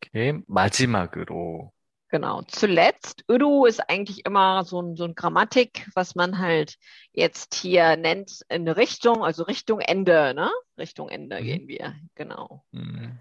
Okay. 0.02 0.42
마지막으로. 0.46 1.72
Genau, 2.08 2.42
zuletzt. 2.42 3.24
Uru 3.28 3.66
ist 3.66 3.80
eigentlich 3.90 4.24
immer 4.24 4.64
so 4.64 4.80
ein, 4.80 4.94
so 4.94 5.04
ein 5.04 5.16
Grammatik, 5.16 5.88
was 5.94 6.14
man 6.14 6.38
halt 6.38 6.76
jetzt 7.12 7.54
hier 7.56 7.96
nennt 7.96 8.42
in 8.48 8.62
eine 8.62 8.76
Richtung, 8.76 9.24
also 9.24 9.42
Richtung 9.42 9.80
Ende, 9.80 10.32
ne? 10.32 10.50
Richtung 10.78 11.08
Ende 11.08 11.40
Mhm. 11.40 11.44
gehen 11.44 11.68
wir. 11.68 11.96
Genau. 12.14 12.64
음. 12.72 13.20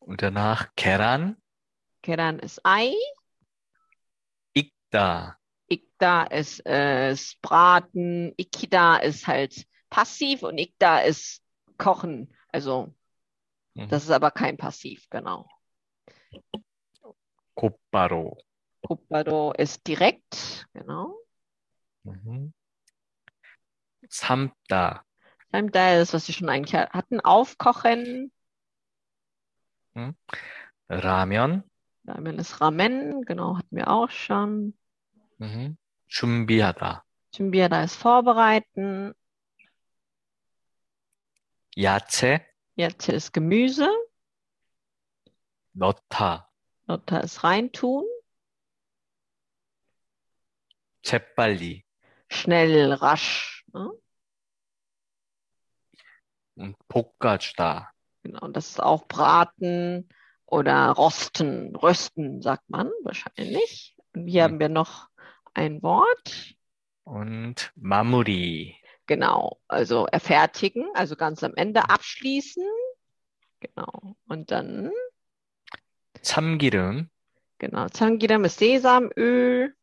Und 0.00 0.20
danach 0.22 0.68
계란, 0.76 1.36
Keran 2.05 2.37
ist 2.37 2.61
Ei. 2.63 2.93
Ikda. 4.53 5.35
Ikda 5.67 6.25
ist, 6.25 6.63
äh, 6.63 7.15
Braten. 7.41 8.31
Ikida 8.37 8.97
ist 8.97 9.25
halt 9.25 9.65
passiv 9.89 10.43
und 10.43 10.59
Ikda 10.59 10.99
ist 10.99 11.41
Kochen. 11.79 12.31
Also, 12.49 12.93
mhm. 13.73 13.89
das 13.89 14.03
ist 14.03 14.11
aber 14.11 14.29
kein 14.29 14.55
Passiv, 14.55 15.09
genau. 15.09 15.49
Kopparo. 17.55 18.37
Kopparo 18.83 19.53
ist 19.53 19.87
direkt, 19.87 20.67
genau. 20.73 21.17
Mhm. 22.03 22.53
Samta. 24.07 25.03
Samta 25.51 25.95
ist, 25.95 26.13
was 26.13 26.27
wir 26.27 26.35
schon 26.35 26.49
eigentlich 26.49 26.75
hatten, 26.75 27.19
aufkochen. 27.19 28.31
Hm. 29.95 30.15
Ramyon. 30.87 31.63
Einmal 32.07 32.37
das 32.37 32.61
Ramen, 32.61 33.23
genau, 33.23 33.57
hatten 33.57 33.75
wir 33.75 33.89
auch 33.89 34.09
schon. 34.09 34.77
Mhm. 35.37 35.77
Chumbiada. 36.07 37.03
Chumbiada 37.35 37.83
ist 37.83 37.95
vorbereiten. 37.95 39.13
Yace. 41.75 42.41
Yace 42.75 43.09
ist 43.09 43.33
Gemüse. 43.33 43.89
Notta. 45.73 46.49
Notta 46.87 47.17
ist 47.19 47.43
reintun. 47.43 48.05
Zeppali. 51.03 51.85
Schnell, 52.29 52.93
rasch. 52.93 53.65
Ne? 53.73 53.91
Und 56.55 56.77
Pokachta. 56.87 57.91
Genau, 58.23 58.47
das 58.47 58.69
ist 58.69 58.81
auch 58.81 59.07
braten 59.07 60.07
oder 60.46 60.90
rosten. 60.90 61.74
Rösten, 61.76 62.42
sagt 62.42 62.68
man 62.70 62.90
wahrscheinlich. 63.02 63.96
Und 64.14 64.26
hier 64.26 64.44
Hm. 64.44 64.52
haben 64.52 64.60
wir 64.60 64.68
noch 64.68 65.08
ein 65.54 65.82
Wort. 65.82 66.54
Und 67.04 67.72
마무리. 67.76 68.76
Genau, 69.06 69.58
also 69.66 70.06
erfertigen, 70.06 70.86
also 70.94 71.16
ganz 71.16 71.42
am 71.42 71.54
Ende 71.56 71.88
abschließen. 71.90 72.64
Genau. 73.60 74.16
Und 74.28 74.50
dann, 74.52 74.90
참기름 76.22 77.10
genau, 77.58 77.88
Zangiram 77.88 78.44
ist 78.44 78.58
Sesamöl. 78.58 79.74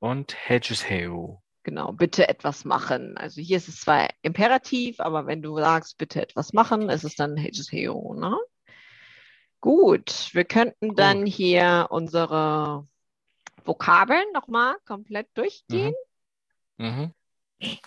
und 0.00 0.34
해주세요. 0.48 1.40
Genau, 1.64 1.92
bitte 1.92 2.28
etwas 2.28 2.64
machen. 2.64 3.16
Also 3.16 3.40
hier 3.40 3.58
ist 3.58 3.68
es 3.68 3.80
zwar 3.82 4.08
imperativ, 4.22 4.98
aber 4.98 5.26
wenn 5.26 5.42
du 5.42 5.56
sagst, 5.58 5.96
bitte 5.98 6.20
etwas 6.20 6.52
machen, 6.52 6.88
ist 6.88 7.04
es 7.04 7.14
dann 7.14 7.36
Hejuseo, 7.36 8.14
ne? 8.14 8.36
Gut, 9.67 10.29
wir 10.31 10.45
könnten 10.45 10.95
dann 10.95 11.25
Gut. 11.25 11.33
hier 11.33 11.87
unsere 11.89 12.87
Vokabeln 13.65 14.23
nochmal 14.33 14.77
komplett 14.85 15.27
durchgehen. 15.33 15.93
Mhm. 16.77 17.13
Mhm. 17.59 17.79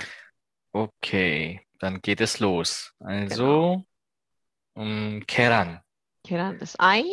Okay, 0.72 1.62
dann 1.78 2.02
geht 2.02 2.20
es 2.20 2.38
los. 2.38 2.92
Also, 2.98 3.46
genau. 3.46 3.86
um, 4.74 5.24
Keran. 5.26 5.80
Keran 6.22 6.58
ist 6.58 6.76
Ei. 6.78 7.04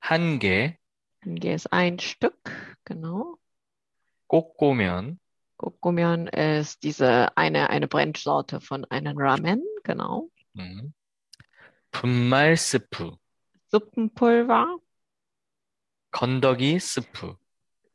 Hange. 0.00 0.76
Hange 1.24 1.54
ist 1.54 1.72
ein 1.72 2.00
Stück, 2.00 2.50
genau. 2.84 3.38
Gokgomyeon. 4.26 5.20
Gokgomyeon 5.58 6.26
ist 6.26 6.82
diese 6.82 7.36
eine, 7.36 7.70
eine 7.70 7.86
Brennsorte 7.86 8.60
von 8.60 8.84
einem 8.86 9.16
Ramen, 9.16 9.62
genau. 9.84 10.30
Mhm. 10.54 10.94
분말 11.93 12.55
스프, 12.57 13.15
Suppenpulver, 13.71 14.79
건더기 16.11 16.79
스프, 16.79 17.35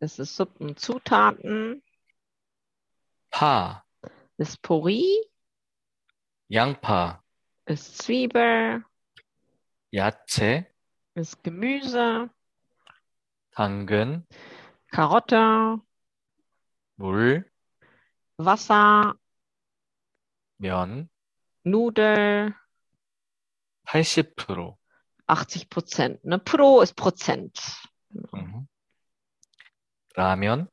das 0.00 0.18
ist 0.18 0.36
Suppenzutaten, 0.36 1.82
파, 3.30 3.84
ist 4.38 4.62
Puri, 4.62 5.28
양파, 6.50 7.22
ist 7.66 7.98
Zwiebel, 7.98 8.84
야채, 9.92 10.66
ist 11.14 11.42
Gemüse, 11.42 12.30
당근, 13.52 14.26
Karotte, 14.90 15.80
물, 16.96 17.50
Wasser, 18.36 19.14
면, 20.58 21.08
Nudel, 21.64 22.54
80%. 23.88 24.76
80 25.26 25.68
Prozent. 25.70 26.24
Ne? 26.24 26.38
Pro 26.38 26.80
ist 26.82 26.94
Prozent. 26.96 27.58
Genau. 28.10 28.28
음. 28.34 28.68
라면, 30.16 30.68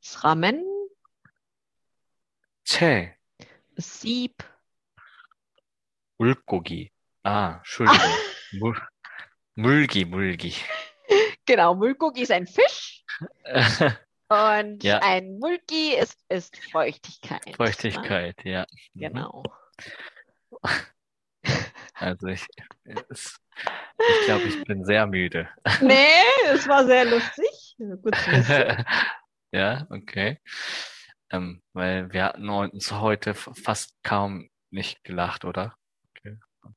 Das 0.00 0.22
Ramen, 0.24 0.62
채, 2.64 3.16
das 3.74 4.00
Sieb, 4.00 4.42
물고기. 6.18 6.90
아, 7.24 7.56
Entschuldigung. 7.58 8.10
물, 8.60 8.74
물기, 9.56 10.04
물기. 10.04 10.52
genau, 11.44 11.74
Mulgogi 11.74 12.22
ist 12.22 12.30
ein 12.32 12.46
Fisch 12.46 13.04
und 14.28 14.82
Ja. 14.84 15.00
ein 15.02 15.38
Mulki 15.38 15.94
ist, 15.94 16.18
ist 16.28 16.56
Feuchtigkeit. 16.70 17.44
Ne? 17.44 17.54
Feuchtigkeit, 17.54 18.36
ja. 18.44 18.64
Mhm. 18.94 19.00
Genau. 19.00 19.42
Also 22.01 22.27
ich, 22.27 22.45
ich 22.85 24.25
glaube, 24.25 24.47
ich 24.47 24.63
bin 24.65 24.83
sehr 24.85 25.05
müde. 25.07 25.47
Nee, 25.81 25.95
es 26.51 26.67
war 26.67 26.85
sehr 26.85 27.05
lustig. 27.05 27.75
Gut 27.77 28.15
zu 28.15 28.31
wissen. 28.31 28.85
Ja, 29.53 29.85
okay. 29.89 30.39
Ähm, 31.29 31.61
weil 31.73 32.13
wir 32.13 32.23
hatten 32.23 32.47
uns 32.47 32.89
heute 32.93 33.33
fast 33.33 34.01
kaum 34.01 34.49
nicht 34.69 35.03
gelacht, 35.03 35.43
oder? 35.43 35.75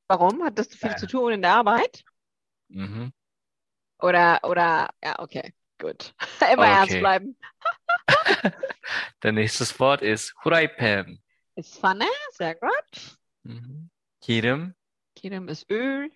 Warum? 0.09 0.43
Hattest 0.43 0.73
du 0.73 0.77
viel 0.77 0.95
zu 0.97 1.07
tun 1.07 1.31
in 1.31 1.41
der 1.41 1.53
Arbeit? 1.53 2.03
Mhm. 2.67 3.13
Oder, 3.99 4.41
oder, 4.43 4.89
ja, 5.01 5.19
okay, 5.19 5.53
gut. 5.79 6.13
Immer 6.53 6.67
ernst 6.67 6.91
Okay. 6.91 6.99
bleiben. 6.99 7.37
Der 9.23 9.31
nächste 9.31 9.63
Wort 9.79 10.01
ist 10.01 10.35
Huraipen. 10.43 11.23
Ist 11.55 11.79
Pfanne, 11.79 12.07
sehr 12.31 12.55
gut. 12.55 13.17
Mhm. 13.43 13.89
기름, 14.21 14.73
Kirim 15.24 15.48
ist 15.48 15.70
Öl. 15.70 16.10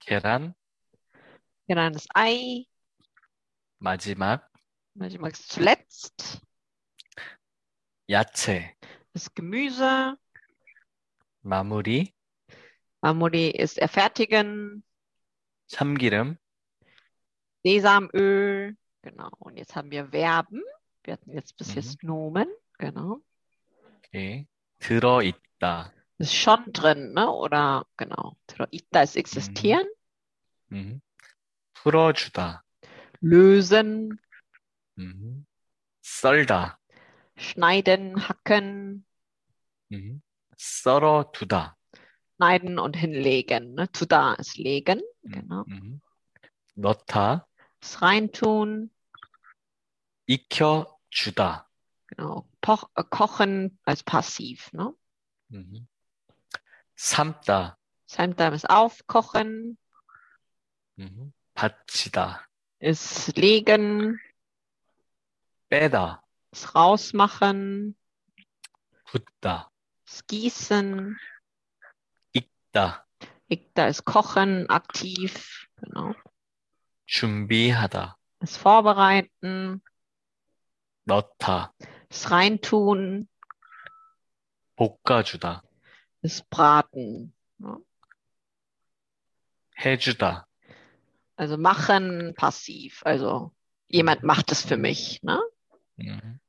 계란, 0.00 0.54
Dann 1.66 1.94
ist 1.94 2.08
Ei. 2.14 2.66
마지막 3.78 4.50
Manchmal 4.94 5.30
ist 5.32 5.48
zuletzt. 5.50 6.40
야채, 8.08 8.74
Ist 9.12 9.34
Gemüse. 9.34 10.16
마무리, 11.42 12.14
Mamuri 13.02 13.50
ist 13.50 13.78
erfertigen. 13.78 14.82
참기름, 15.68 16.38
Sesamöl. 17.64 18.76
Genau. 19.02 19.28
Und 19.38 19.56
jetzt 19.58 19.76
haben 19.76 19.90
wir 19.90 20.08
Verben. 20.08 20.62
Wir 21.04 21.12
hatten 21.14 21.32
jetzt 21.32 21.56
bis 21.56 21.68
Mhm. 21.68 21.74
jetzt 21.74 22.02
Nomen. 22.02 22.48
Genau. 22.78 23.22
okay. 23.98 24.46
들어있다. 24.80 25.92
Ist 26.18 26.34
schon 26.34 26.72
drin, 26.72 27.12
ne? 27.12 27.30
Oder 27.30 27.86
genau. 27.96 28.36
Da 28.90 29.02
ist 29.02 29.16
existieren. 29.16 29.86
음. 30.70 31.00
풀어주다. 31.74 32.64
Lösen. 33.20 34.18
음. 34.98 35.46
썰다. 36.02 36.78
Schneiden, 37.36 38.16
hacken. 38.28 39.06
음. 39.92 40.22
썰어두다. 40.56 41.76
Schneiden 42.36 42.78
und 42.78 42.96
hinlegen. 42.96 43.74
Ne? 43.74 43.90
Zu 43.92 44.06
da 44.06 44.34
ist 44.34 44.56
legen. 44.58 45.00
Genau. 45.22 45.64
음. 45.68 46.00
넣다. 46.74 47.46
Das 47.80 48.02
reintun. 48.02 48.90
익혀주다. 50.26 51.68
Genau. 52.08 52.48
Poch, 52.60 52.90
äh, 52.96 53.04
kochen 53.08 53.78
als 53.84 54.02
passiv. 54.02 54.72
Ne? 54.72 54.94
음. 55.50 55.88
삶다. 56.96 57.78
Samtime 58.08 58.54
ist 58.54 58.68
aufkochen. 58.70 59.76
음. 60.98 61.32
받치다. 61.54 62.48
Ist 62.80 63.36
legen. 63.36 64.18
빼다. 65.68 66.22
Ist 66.52 66.74
rausmachen. 66.74 67.96
붓다. 69.04 69.70
Ist 70.06 70.26
gießen. 70.28 71.16
익다. 72.32 73.06
Da 73.74 73.86
ist 73.86 74.04
kochen, 74.04 74.68
aktiv. 74.68 75.68
Genau. 75.76 76.14
준비하다. 77.06 78.16
Ist 78.42 78.58
vorbereiten. 78.58 79.82
넣다. 81.04 81.72
Ist 82.10 82.30
reintun. 82.30 83.28
볶아주다. 84.76 85.62
ist 86.23 86.49
braten. 86.49 87.33
Ne? 87.59 87.77
Hejda. 89.75 90.47
Also 91.35 91.57
machen 91.57 92.33
passiv. 92.35 93.01
Also 93.05 93.51
jemand 93.87 94.23
macht 94.23 94.51
es 94.51 94.65
für 94.65 94.77
mich. 94.77 95.21
Ne? 95.21 95.41
Mhm. 95.97 96.39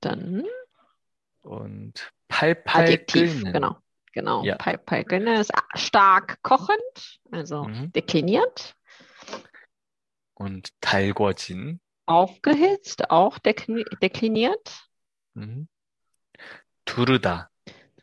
Dann. 0.00 0.44
Und 1.42 2.12
Palpalgen. 2.28 3.52
genau. 3.52 3.76
Genau. 4.12 4.44
Ja. 4.44 4.56
Palpalgrinne 4.56 5.40
ist 5.40 5.52
stark 5.74 6.42
kochend, 6.42 7.20
also 7.30 7.64
mhm. 7.64 7.92
dekliniert. 7.92 8.74
Und 10.34 10.70
Talgorjin. 10.80 11.80
Aufgehitzt, 12.04 13.10
auch 13.10 13.38
dekliniert. 13.38 14.88
Mhm. 15.34 15.68
Turuda. 16.84 17.51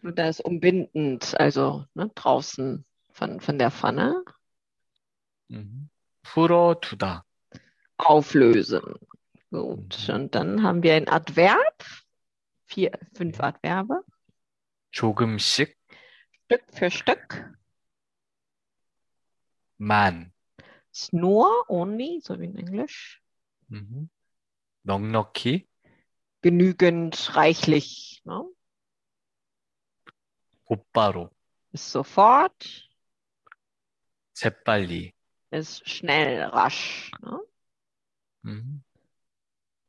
르다. 0.03 0.27
Das 0.27 0.38
ist 0.38 0.44
umbindend, 0.44 1.38
also 1.40 1.87
ne, 1.94 2.11
draußen 2.14 2.85
von, 3.12 3.40
von 3.40 3.59
der 3.59 3.70
Pfanne. 3.70 4.24
Mhm. 5.48 5.88
풀어두다. 6.22 7.24
Auflösen. 7.98 8.83
Gut. 9.50 10.09
Mhm. 10.09 10.14
Und 10.14 10.35
dann 10.35 10.62
haben 10.62 10.83
wir 10.83 10.94
ein 10.94 11.09
Adverb. 11.09 11.85
Vier, 12.66 12.92
fünf 13.14 13.40
Adverbe. 13.40 14.05
조금씩 14.90 15.77
Stück 16.44 16.64
für 16.72 16.90
Stück. 16.90 17.53
만. 19.77 20.33
It's 20.90 21.12
nur, 21.12 21.68
only, 21.68 22.20
so 22.22 22.38
wie 22.38 22.44
in 22.44 22.57
Englisch. 22.57 23.20
Mhm. 23.68 24.09
넉넉히 24.85 25.66
Genügend, 26.42 27.37
reichlich. 27.37 28.20
Ne? 28.24 28.44
곧바로 30.68 31.31
Ist 31.72 31.90
sofort, 31.90 32.88
재빨리. 34.35 35.12
ist 35.50 35.88
schnell, 35.88 36.42
rasch. 36.44 37.11
Ne? 37.22 37.40
Mhm. 38.42 38.83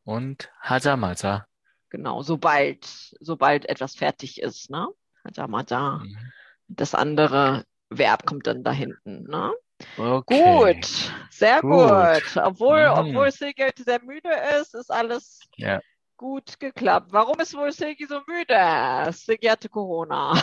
Und 0.04 0.50
하자마자. 0.62 1.46
Genau, 1.90 2.22
sobald, 2.22 2.86
sobald 3.20 3.66
etwas 3.70 3.96
fertig 3.96 4.42
ist. 4.42 4.70
Ne? 4.70 4.88
Hajamada. 5.24 6.00
Mhm. 6.04 6.32
Das 6.68 6.94
andere 6.94 7.66
Verb 7.90 8.26
kommt 8.26 8.48
dann 8.48 8.64
da 8.64 8.72
hinten. 8.72 9.24
Ne? 9.24 9.54
Okay. 9.98 10.42
Gut, 10.74 11.12
sehr 11.32 11.62
Gut. 11.62 11.72
gut. 11.72 12.38
Obwohl, 12.44 12.86
Mhm. 12.86 12.94
obwohl 13.16 13.32
Silke 13.32 13.72
sehr 13.78 14.02
müde 14.04 14.30
ist, 14.60 14.74
ist 14.76 14.92
alles 14.92 15.40
Ja. 15.58 15.82
gut 16.21 16.61
geklappt. 16.61 17.07
Warum 17.13 17.41
ist 17.41 17.57
wohl 17.57 17.73
Silke 17.73 18.07
so 18.07 18.21
müde? 18.27 19.11
Silke 19.11 19.51
hatte 19.51 19.71
Corona. 19.71 20.35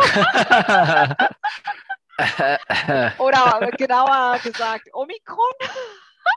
Oder 3.18 3.70
genauer 3.76 4.38
gesagt, 4.42 4.88
Omikron? 4.92 5.52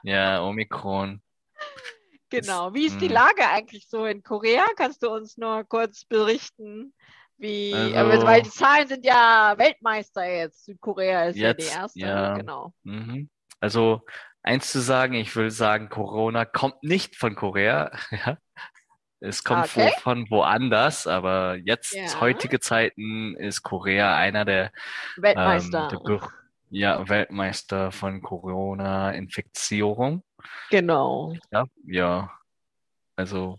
ja, 0.04 0.44
Omikron. 0.44 1.20
Genau. 2.30 2.72
Wie 2.76 2.86
ist 2.86 3.02
die 3.02 3.08
Mhm. 3.08 3.14
Lage 3.16 3.48
eigentlich 3.50 3.88
so 3.90 4.06
in 4.06 4.22
Korea? 4.22 4.64
Kannst 4.78 5.02
du 5.02 5.10
uns 5.10 5.36
nur 5.38 5.64
kurz 5.64 6.06
berichten? 6.06 6.94
Wie, 7.38 7.74
Also- 7.96 8.24
weil 8.28 8.44
die 8.44 8.52
Zahlen 8.52 8.88
sind 8.88 9.04
ja 9.04 9.56
Weltmeister 9.58 10.26
jetzt. 10.30 10.66
Südkorea 10.66 11.26
ist 11.26 11.38
ja 11.38 11.54
die 11.56 11.64
Jetzt, 11.64 11.76
erste. 11.76 12.00
ja. 12.00 12.34
Genau. 12.38 12.74
Mhm. 12.84 13.30
Also 13.62 14.02
eins 14.44 14.72
zu 14.72 14.80
sagen, 14.82 15.14
ich 15.14 15.36
will 15.36 15.52
sagen, 15.52 15.90
Corona 15.90 16.46
kommt 16.46 16.84
nicht 16.84 17.16
von 17.16 17.36
Korea. 17.36 17.92
Ja. 18.12 18.38
Es 19.22 19.44
kommt 19.44 19.66
Okay. 19.66 19.92
von 20.02 20.30
woanders, 20.30 21.06
aber 21.06 21.56
jetzt, 21.56 21.94
Ja. 21.94 22.22
heutige 22.22 22.62
Zeiten, 22.62 23.36
ist 23.36 23.64
Korea 23.64 24.16
einer 24.16 24.46
der, 24.46 24.72
Weltmeister. 25.18 25.90
ähm, 25.92 26.00
der 26.06 26.22
ja, 26.70 27.10
Weltmeister 27.10 27.92
von 27.92 28.22
Corona-Infizierung. 28.22 30.24
genau. 30.70 31.36
Ja, 31.52 31.66
ja. 31.86 32.32
Also, 33.18 33.58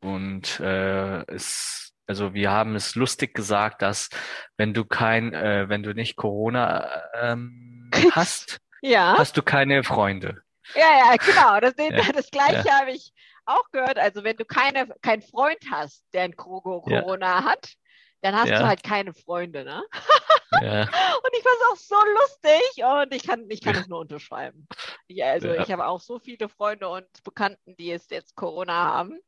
und 0.00 0.58
äh, 0.58 1.24
es, 1.32 1.92
also 2.08 2.34
wir 2.34 2.50
haben 2.50 2.74
es 2.74 2.96
lustig 2.96 3.34
gesagt, 3.34 3.82
dass 3.82 4.08
wenn 4.56 4.74
du 4.74 4.84
kein, 4.84 5.32
äh, 5.32 5.68
wenn 5.68 5.84
du 5.84 5.94
nicht 5.94 6.16
Corona 6.16 7.04
ähm, 7.14 7.88
hast, 8.12 8.58
Ja. 8.82 9.16
hast 9.18 9.36
du 9.36 9.42
keine 9.42 9.84
Freunde. 9.84 10.42
Ja, 10.74 11.12
ja, 11.12 11.16
genau. 11.16 11.60
Das, 11.60 11.74
Ja, 12.06 12.12
das 12.12 12.30
Gleiche 12.30 12.70
habe 12.70 12.92
ich 12.92 13.12
auch 13.46 13.64
gehört. 13.72 13.98
Also 13.98 14.24
wenn 14.24 14.36
du 14.36 14.44
keine, 14.44 14.86
keinen 15.02 15.22
Freund 15.22 15.58
hast, 15.70 16.04
der 16.12 16.22
ein 16.24 16.36
Coro- 16.36 16.84
Ja. 16.88 17.00
Corona 17.00 17.44
hat, 17.44 17.72
dann 18.20 18.34
hast 18.36 18.48
Ja. 18.48 18.58
du 18.60 18.66
halt 18.66 18.82
keine 18.82 19.14
Freunde, 19.14 19.64
ne? 19.64 19.82
Ja, 20.62 20.80
Und 21.22 21.30
ich 21.36 21.42
fand 21.42 21.56
es 21.60 21.68
auch 21.70 21.76
so 21.76 21.96
lustig 22.20 22.82
und 22.82 23.14
ich 23.14 23.26
kann, 23.26 23.44
ich 23.50 23.60
kann 23.60 23.76
es 23.76 23.86
nur 23.86 24.00
unterschreiben. 24.00 24.66
Ich, 25.06 25.22
also 25.22 25.48
Ja. 25.48 25.62
ich 25.62 25.70
habe 25.70 25.86
auch 25.86 26.00
so 26.00 26.18
viele 26.18 26.48
Freunde 26.48 26.88
und 26.88 27.06
Bekannten, 27.22 27.76
die 27.76 27.86
jetzt, 27.88 28.10
jetzt 28.10 28.34
Corona 28.34 28.72
haben. 28.72 29.20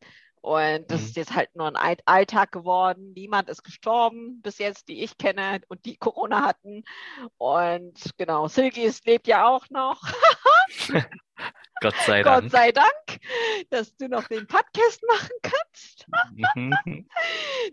Und 0.43 0.91
das 0.91 1.01
Mhm. 1.03 1.07
ist 1.07 1.17
jetzt 1.17 1.35
halt 1.35 1.55
nur 1.55 1.67
ein 1.67 1.77
All- 1.77 1.97
Alltag 2.07 2.53
geworden. 2.53 3.13
Niemand 3.15 3.49
ist 3.51 3.63
gestorben 3.63 4.41
bis 4.43 4.59
jetzt, 4.59 4.89
die 4.89 5.03
ich 5.03 5.19
kenne 5.19 5.61
und 5.69 5.85
die 5.85 5.97
Corona 5.99 6.43
hatten. 6.47 6.83
Und 7.37 7.99
genau, 8.17 8.49
Silgi 8.49 8.83
ist- 8.83 9.07
lebt 9.07 9.27
ja 9.27 9.47
auch 9.47 9.69
noch. 9.71 10.01
Gott 11.83 11.95
sei 12.07 12.23
Gott 12.23 12.43
Dank. 12.43 12.51
sei 12.51 12.73
Dank, 12.73 13.21
dass 13.71 13.95
du 13.97 14.09
noch 14.09 14.29
den 14.29 14.47
Podcast 14.47 15.03
machen 15.09 15.31
kannst. 15.43 16.07
Mhm. 16.55 17.07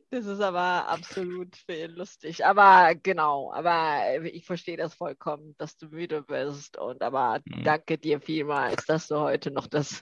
Das 0.09 0.25
ist 0.25 0.41
aber 0.41 0.87
absolut 0.89 1.55
viel 1.55 1.87
lustig. 1.91 2.45
Aber 2.45 2.93
genau, 2.95 3.51
aber 3.53 4.21
ich 4.23 4.45
verstehe 4.45 4.75
das 4.77 4.93
vollkommen, 4.93 5.55
dass 5.57 5.77
du 5.77 5.87
müde 5.87 6.21
bist. 6.23 6.77
Und 6.77 7.01
aber 7.01 7.39
Mhm. 7.45 7.63
danke 7.63 7.97
dir 7.97 8.19
vielmals, 8.19 8.85
dass 8.85 9.07
du 9.07 9.17
heute 9.19 9.51
noch 9.51 9.67
das 9.67 10.01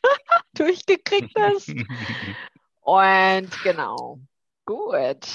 durchgekriegt 0.53 1.33
hast. 1.37 1.71
Und 2.85 3.49
genau, 3.63 4.19
gut. 4.65 5.25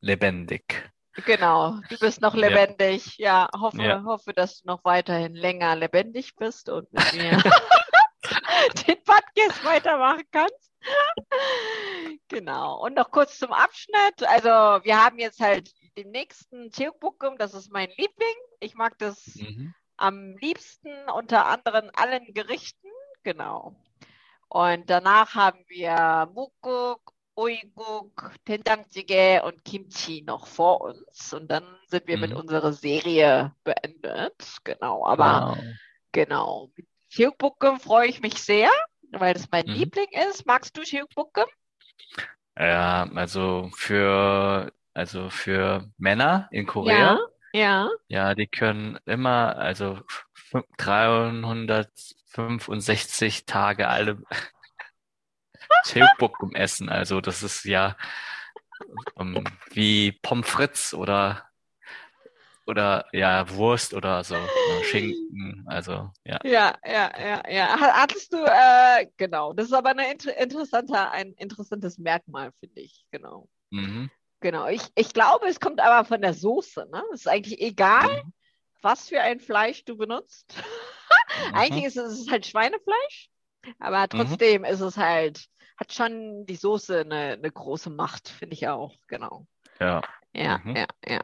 Lebendig. 0.00 0.88
Genau, 1.26 1.80
du 1.88 1.98
bist 1.98 2.20
noch 2.20 2.34
Ja. 2.34 2.46
lebendig. 2.48 3.18
Ja, 3.18 3.48
hoffe, 3.58 3.82
Ja. 3.82 4.04
hoffe, 4.04 4.32
dass 4.32 4.60
du 4.62 4.68
noch 4.68 4.84
weiterhin 4.84 5.34
länger 5.34 5.74
lebendig 5.74 6.36
bist 6.36 6.68
und 6.68 6.92
mit 6.92 7.12
mir 7.14 7.30
den 8.86 9.02
Podcast 9.02 9.64
weitermachen 9.64 10.22
kannst. 10.30 10.70
Genau. 12.28 12.80
Und 12.84 12.94
noch 12.94 13.10
kurz 13.10 13.36
zum 13.38 13.52
Abschnitt. 13.52 14.22
Also, 14.28 14.48
wir 14.84 15.02
haben 15.04 15.18
jetzt 15.18 15.40
halt 15.40 15.72
den 15.96 16.10
nächsten 16.12 16.70
Cheokbokum, 16.70 17.36
das 17.36 17.52
ist 17.54 17.72
mein 17.72 17.88
Liebling. 17.96 18.36
Ich 18.60 18.74
mag 18.76 18.96
das 18.98 19.34
Mhm. 19.34 19.74
am 19.96 20.36
liebsten 20.36 20.92
unter 21.12 21.46
anderen 21.46 21.90
allen 21.96 22.32
Gerichten. 22.32 22.86
Genau. 23.24 23.74
Und 24.48 24.88
danach 24.88 25.34
haben 25.34 25.64
wir 25.68 26.28
Mukguk, 26.34 27.12
Uiguk, 27.36 28.32
Tintangjige 28.44 29.42
und 29.44 29.64
Kimchi 29.64 30.22
noch 30.22 30.46
vor 30.46 30.80
uns. 30.80 31.32
Und 31.32 31.50
dann 31.50 31.64
sind 31.86 32.06
wir 32.06 32.16
mhm. 32.16 32.22
mit 32.22 32.34
unserer 32.34 32.72
Serie 32.72 33.54
beendet. 33.62 34.58
Genau, 34.64 35.06
aber 35.06 35.56
wow. 35.56 35.64
genau. 36.12 36.70
Mit 36.76 36.86
Hyukbukkum 37.10 37.78
freue 37.78 38.08
ich 38.08 38.20
mich 38.20 38.42
sehr, 38.42 38.70
weil 39.12 39.34
das 39.34 39.48
mein 39.50 39.66
mhm. 39.66 39.72
Liebling 39.72 40.08
ist. 40.28 40.46
Magst 40.46 40.76
du 40.76 40.82
Hyukbukkum? 40.82 41.46
Ja, 42.58 43.08
also 43.14 43.70
für, 43.76 44.72
also 44.94 45.30
für 45.30 45.88
Männer 45.96 46.48
in 46.50 46.66
Korea. 46.66 47.14
Ja. 47.14 47.18
Ja. 47.52 47.90
Ja, 48.08 48.34
die 48.34 48.46
können 48.46 48.98
immer, 49.06 49.56
also 49.56 50.00
300 50.78 51.88
65 52.28 53.46
Tage 53.46 53.88
alle 53.88 54.22
Schildbockum 55.86 56.54
essen. 56.54 56.88
Also 56.88 57.20
das 57.20 57.42
ist 57.42 57.64
ja 57.64 57.96
ähm, 59.18 59.44
wie 59.70 60.12
Pommes 60.22 60.48
frites 60.48 60.94
oder 60.94 61.48
oder 62.68 63.06
ja, 63.12 63.48
Wurst 63.48 63.94
oder 63.94 64.22
so, 64.22 64.34
oder 64.34 64.84
Schinken, 64.84 65.64
also 65.66 66.10
ja. 66.22 66.38
Ja, 66.44 66.76
ja, 66.84 67.10
ja, 67.18 67.42
ja. 67.50 67.80
Hattest 67.80 68.30
du, 68.30 68.44
äh, 68.44 69.06
genau, 69.16 69.54
das 69.54 69.68
ist 69.68 69.72
aber 69.72 69.90
eine 69.90 70.12
inter 70.12 70.36
interessanter, 70.36 71.10
ein 71.10 71.32
interessantes 71.32 71.96
Merkmal, 71.96 72.52
finde 72.60 72.82
ich, 72.82 73.06
genau. 73.10 73.48
Mhm. 73.70 74.10
Genau, 74.40 74.68
ich, 74.68 74.82
ich 74.94 75.14
glaube, 75.14 75.46
es 75.46 75.60
kommt 75.60 75.80
aber 75.80 76.04
von 76.04 76.20
der 76.20 76.34
Soße, 76.34 76.88
ne? 76.92 77.02
Es 77.14 77.20
ist 77.20 77.28
eigentlich 77.28 77.58
egal, 77.60 78.22
mhm. 78.22 78.32
was 78.82 79.08
für 79.08 79.22
ein 79.22 79.40
Fleisch 79.40 79.84
du 79.86 79.96
benutzt. 79.96 80.54
Eigentlich 81.54 81.84
ist 81.84 81.96
es, 81.96 82.30
halt 82.30 82.46
Schweinefleisch, 82.46 83.30
aber 83.78 84.08
trotzdem 84.08 84.64
ist 84.64 84.80
es 84.80 84.96
halt, 84.96 85.46
hat 85.76 85.92
schon 85.92 86.46
die 86.46 86.56
Soße 86.56 87.00
eine, 87.00 87.32
eine 87.32 87.50
große 87.50 87.90
Macht, 87.90 88.28
finde 88.28 88.54
ich 88.54 88.68
auch, 88.68 88.94
genau. 89.06 89.46
Ja. 89.80 90.02
Ja, 90.32 90.58
Mhm. 90.58 90.76
ja, 90.76 90.86
ja. 91.06 91.20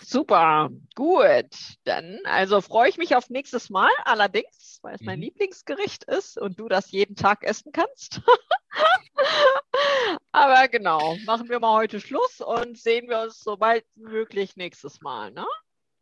Super, 0.00 0.70
gut. 0.94 1.46
Dann, 1.84 2.18
also 2.24 2.60
freue 2.60 2.88
ich 2.88 2.98
mich 2.98 3.14
auf 3.16 3.30
nächstes 3.30 3.70
Mal, 3.70 3.90
allerdings, 4.04 4.78
weil 4.82 4.94
es 4.94 5.02
mein 5.02 5.18
Mhm. 5.18 5.24
Lieblingsgericht 5.24 6.04
ist 6.04 6.38
und 6.38 6.58
du 6.58 6.68
das 6.68 6.90
jeden 6.90 7.16
Tag 7.16 7.42
essen 7.44 7.72
kannst. 7.72 8.20
Aber 10.32 10.68
genau, 10.68 11.16
machen 11.24 11.48
wir 11.48 11.60
mal 11.60 11.74
heute 11.76 12.00
Schluss 12.00 12.40
und 12.40 12.78
sehen 12.78 13.08
wir 13.08 13.20
uns 13.20 13.40
so 13.40 13.56
bald 13.56 13.84
wie 13.94 14.04
möglich 14.04 14.56
nächstes 14.56 15.00
Mal. 15.00 15.30
Ne? 15.32 15.46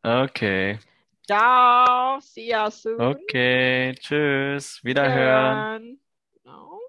Okay. 0.03 0.79
Ciao, 1.27 2.21
see 2.21 2.49
ya 2.49 2.71
soon. 2.71 3.01
Okay. 3.01 3.95
Tschüss. 3.95 4.85
Wiederhören. 4.85 5.69
Wiederhören. 5.81 6.01
Genau. 6.43 6.84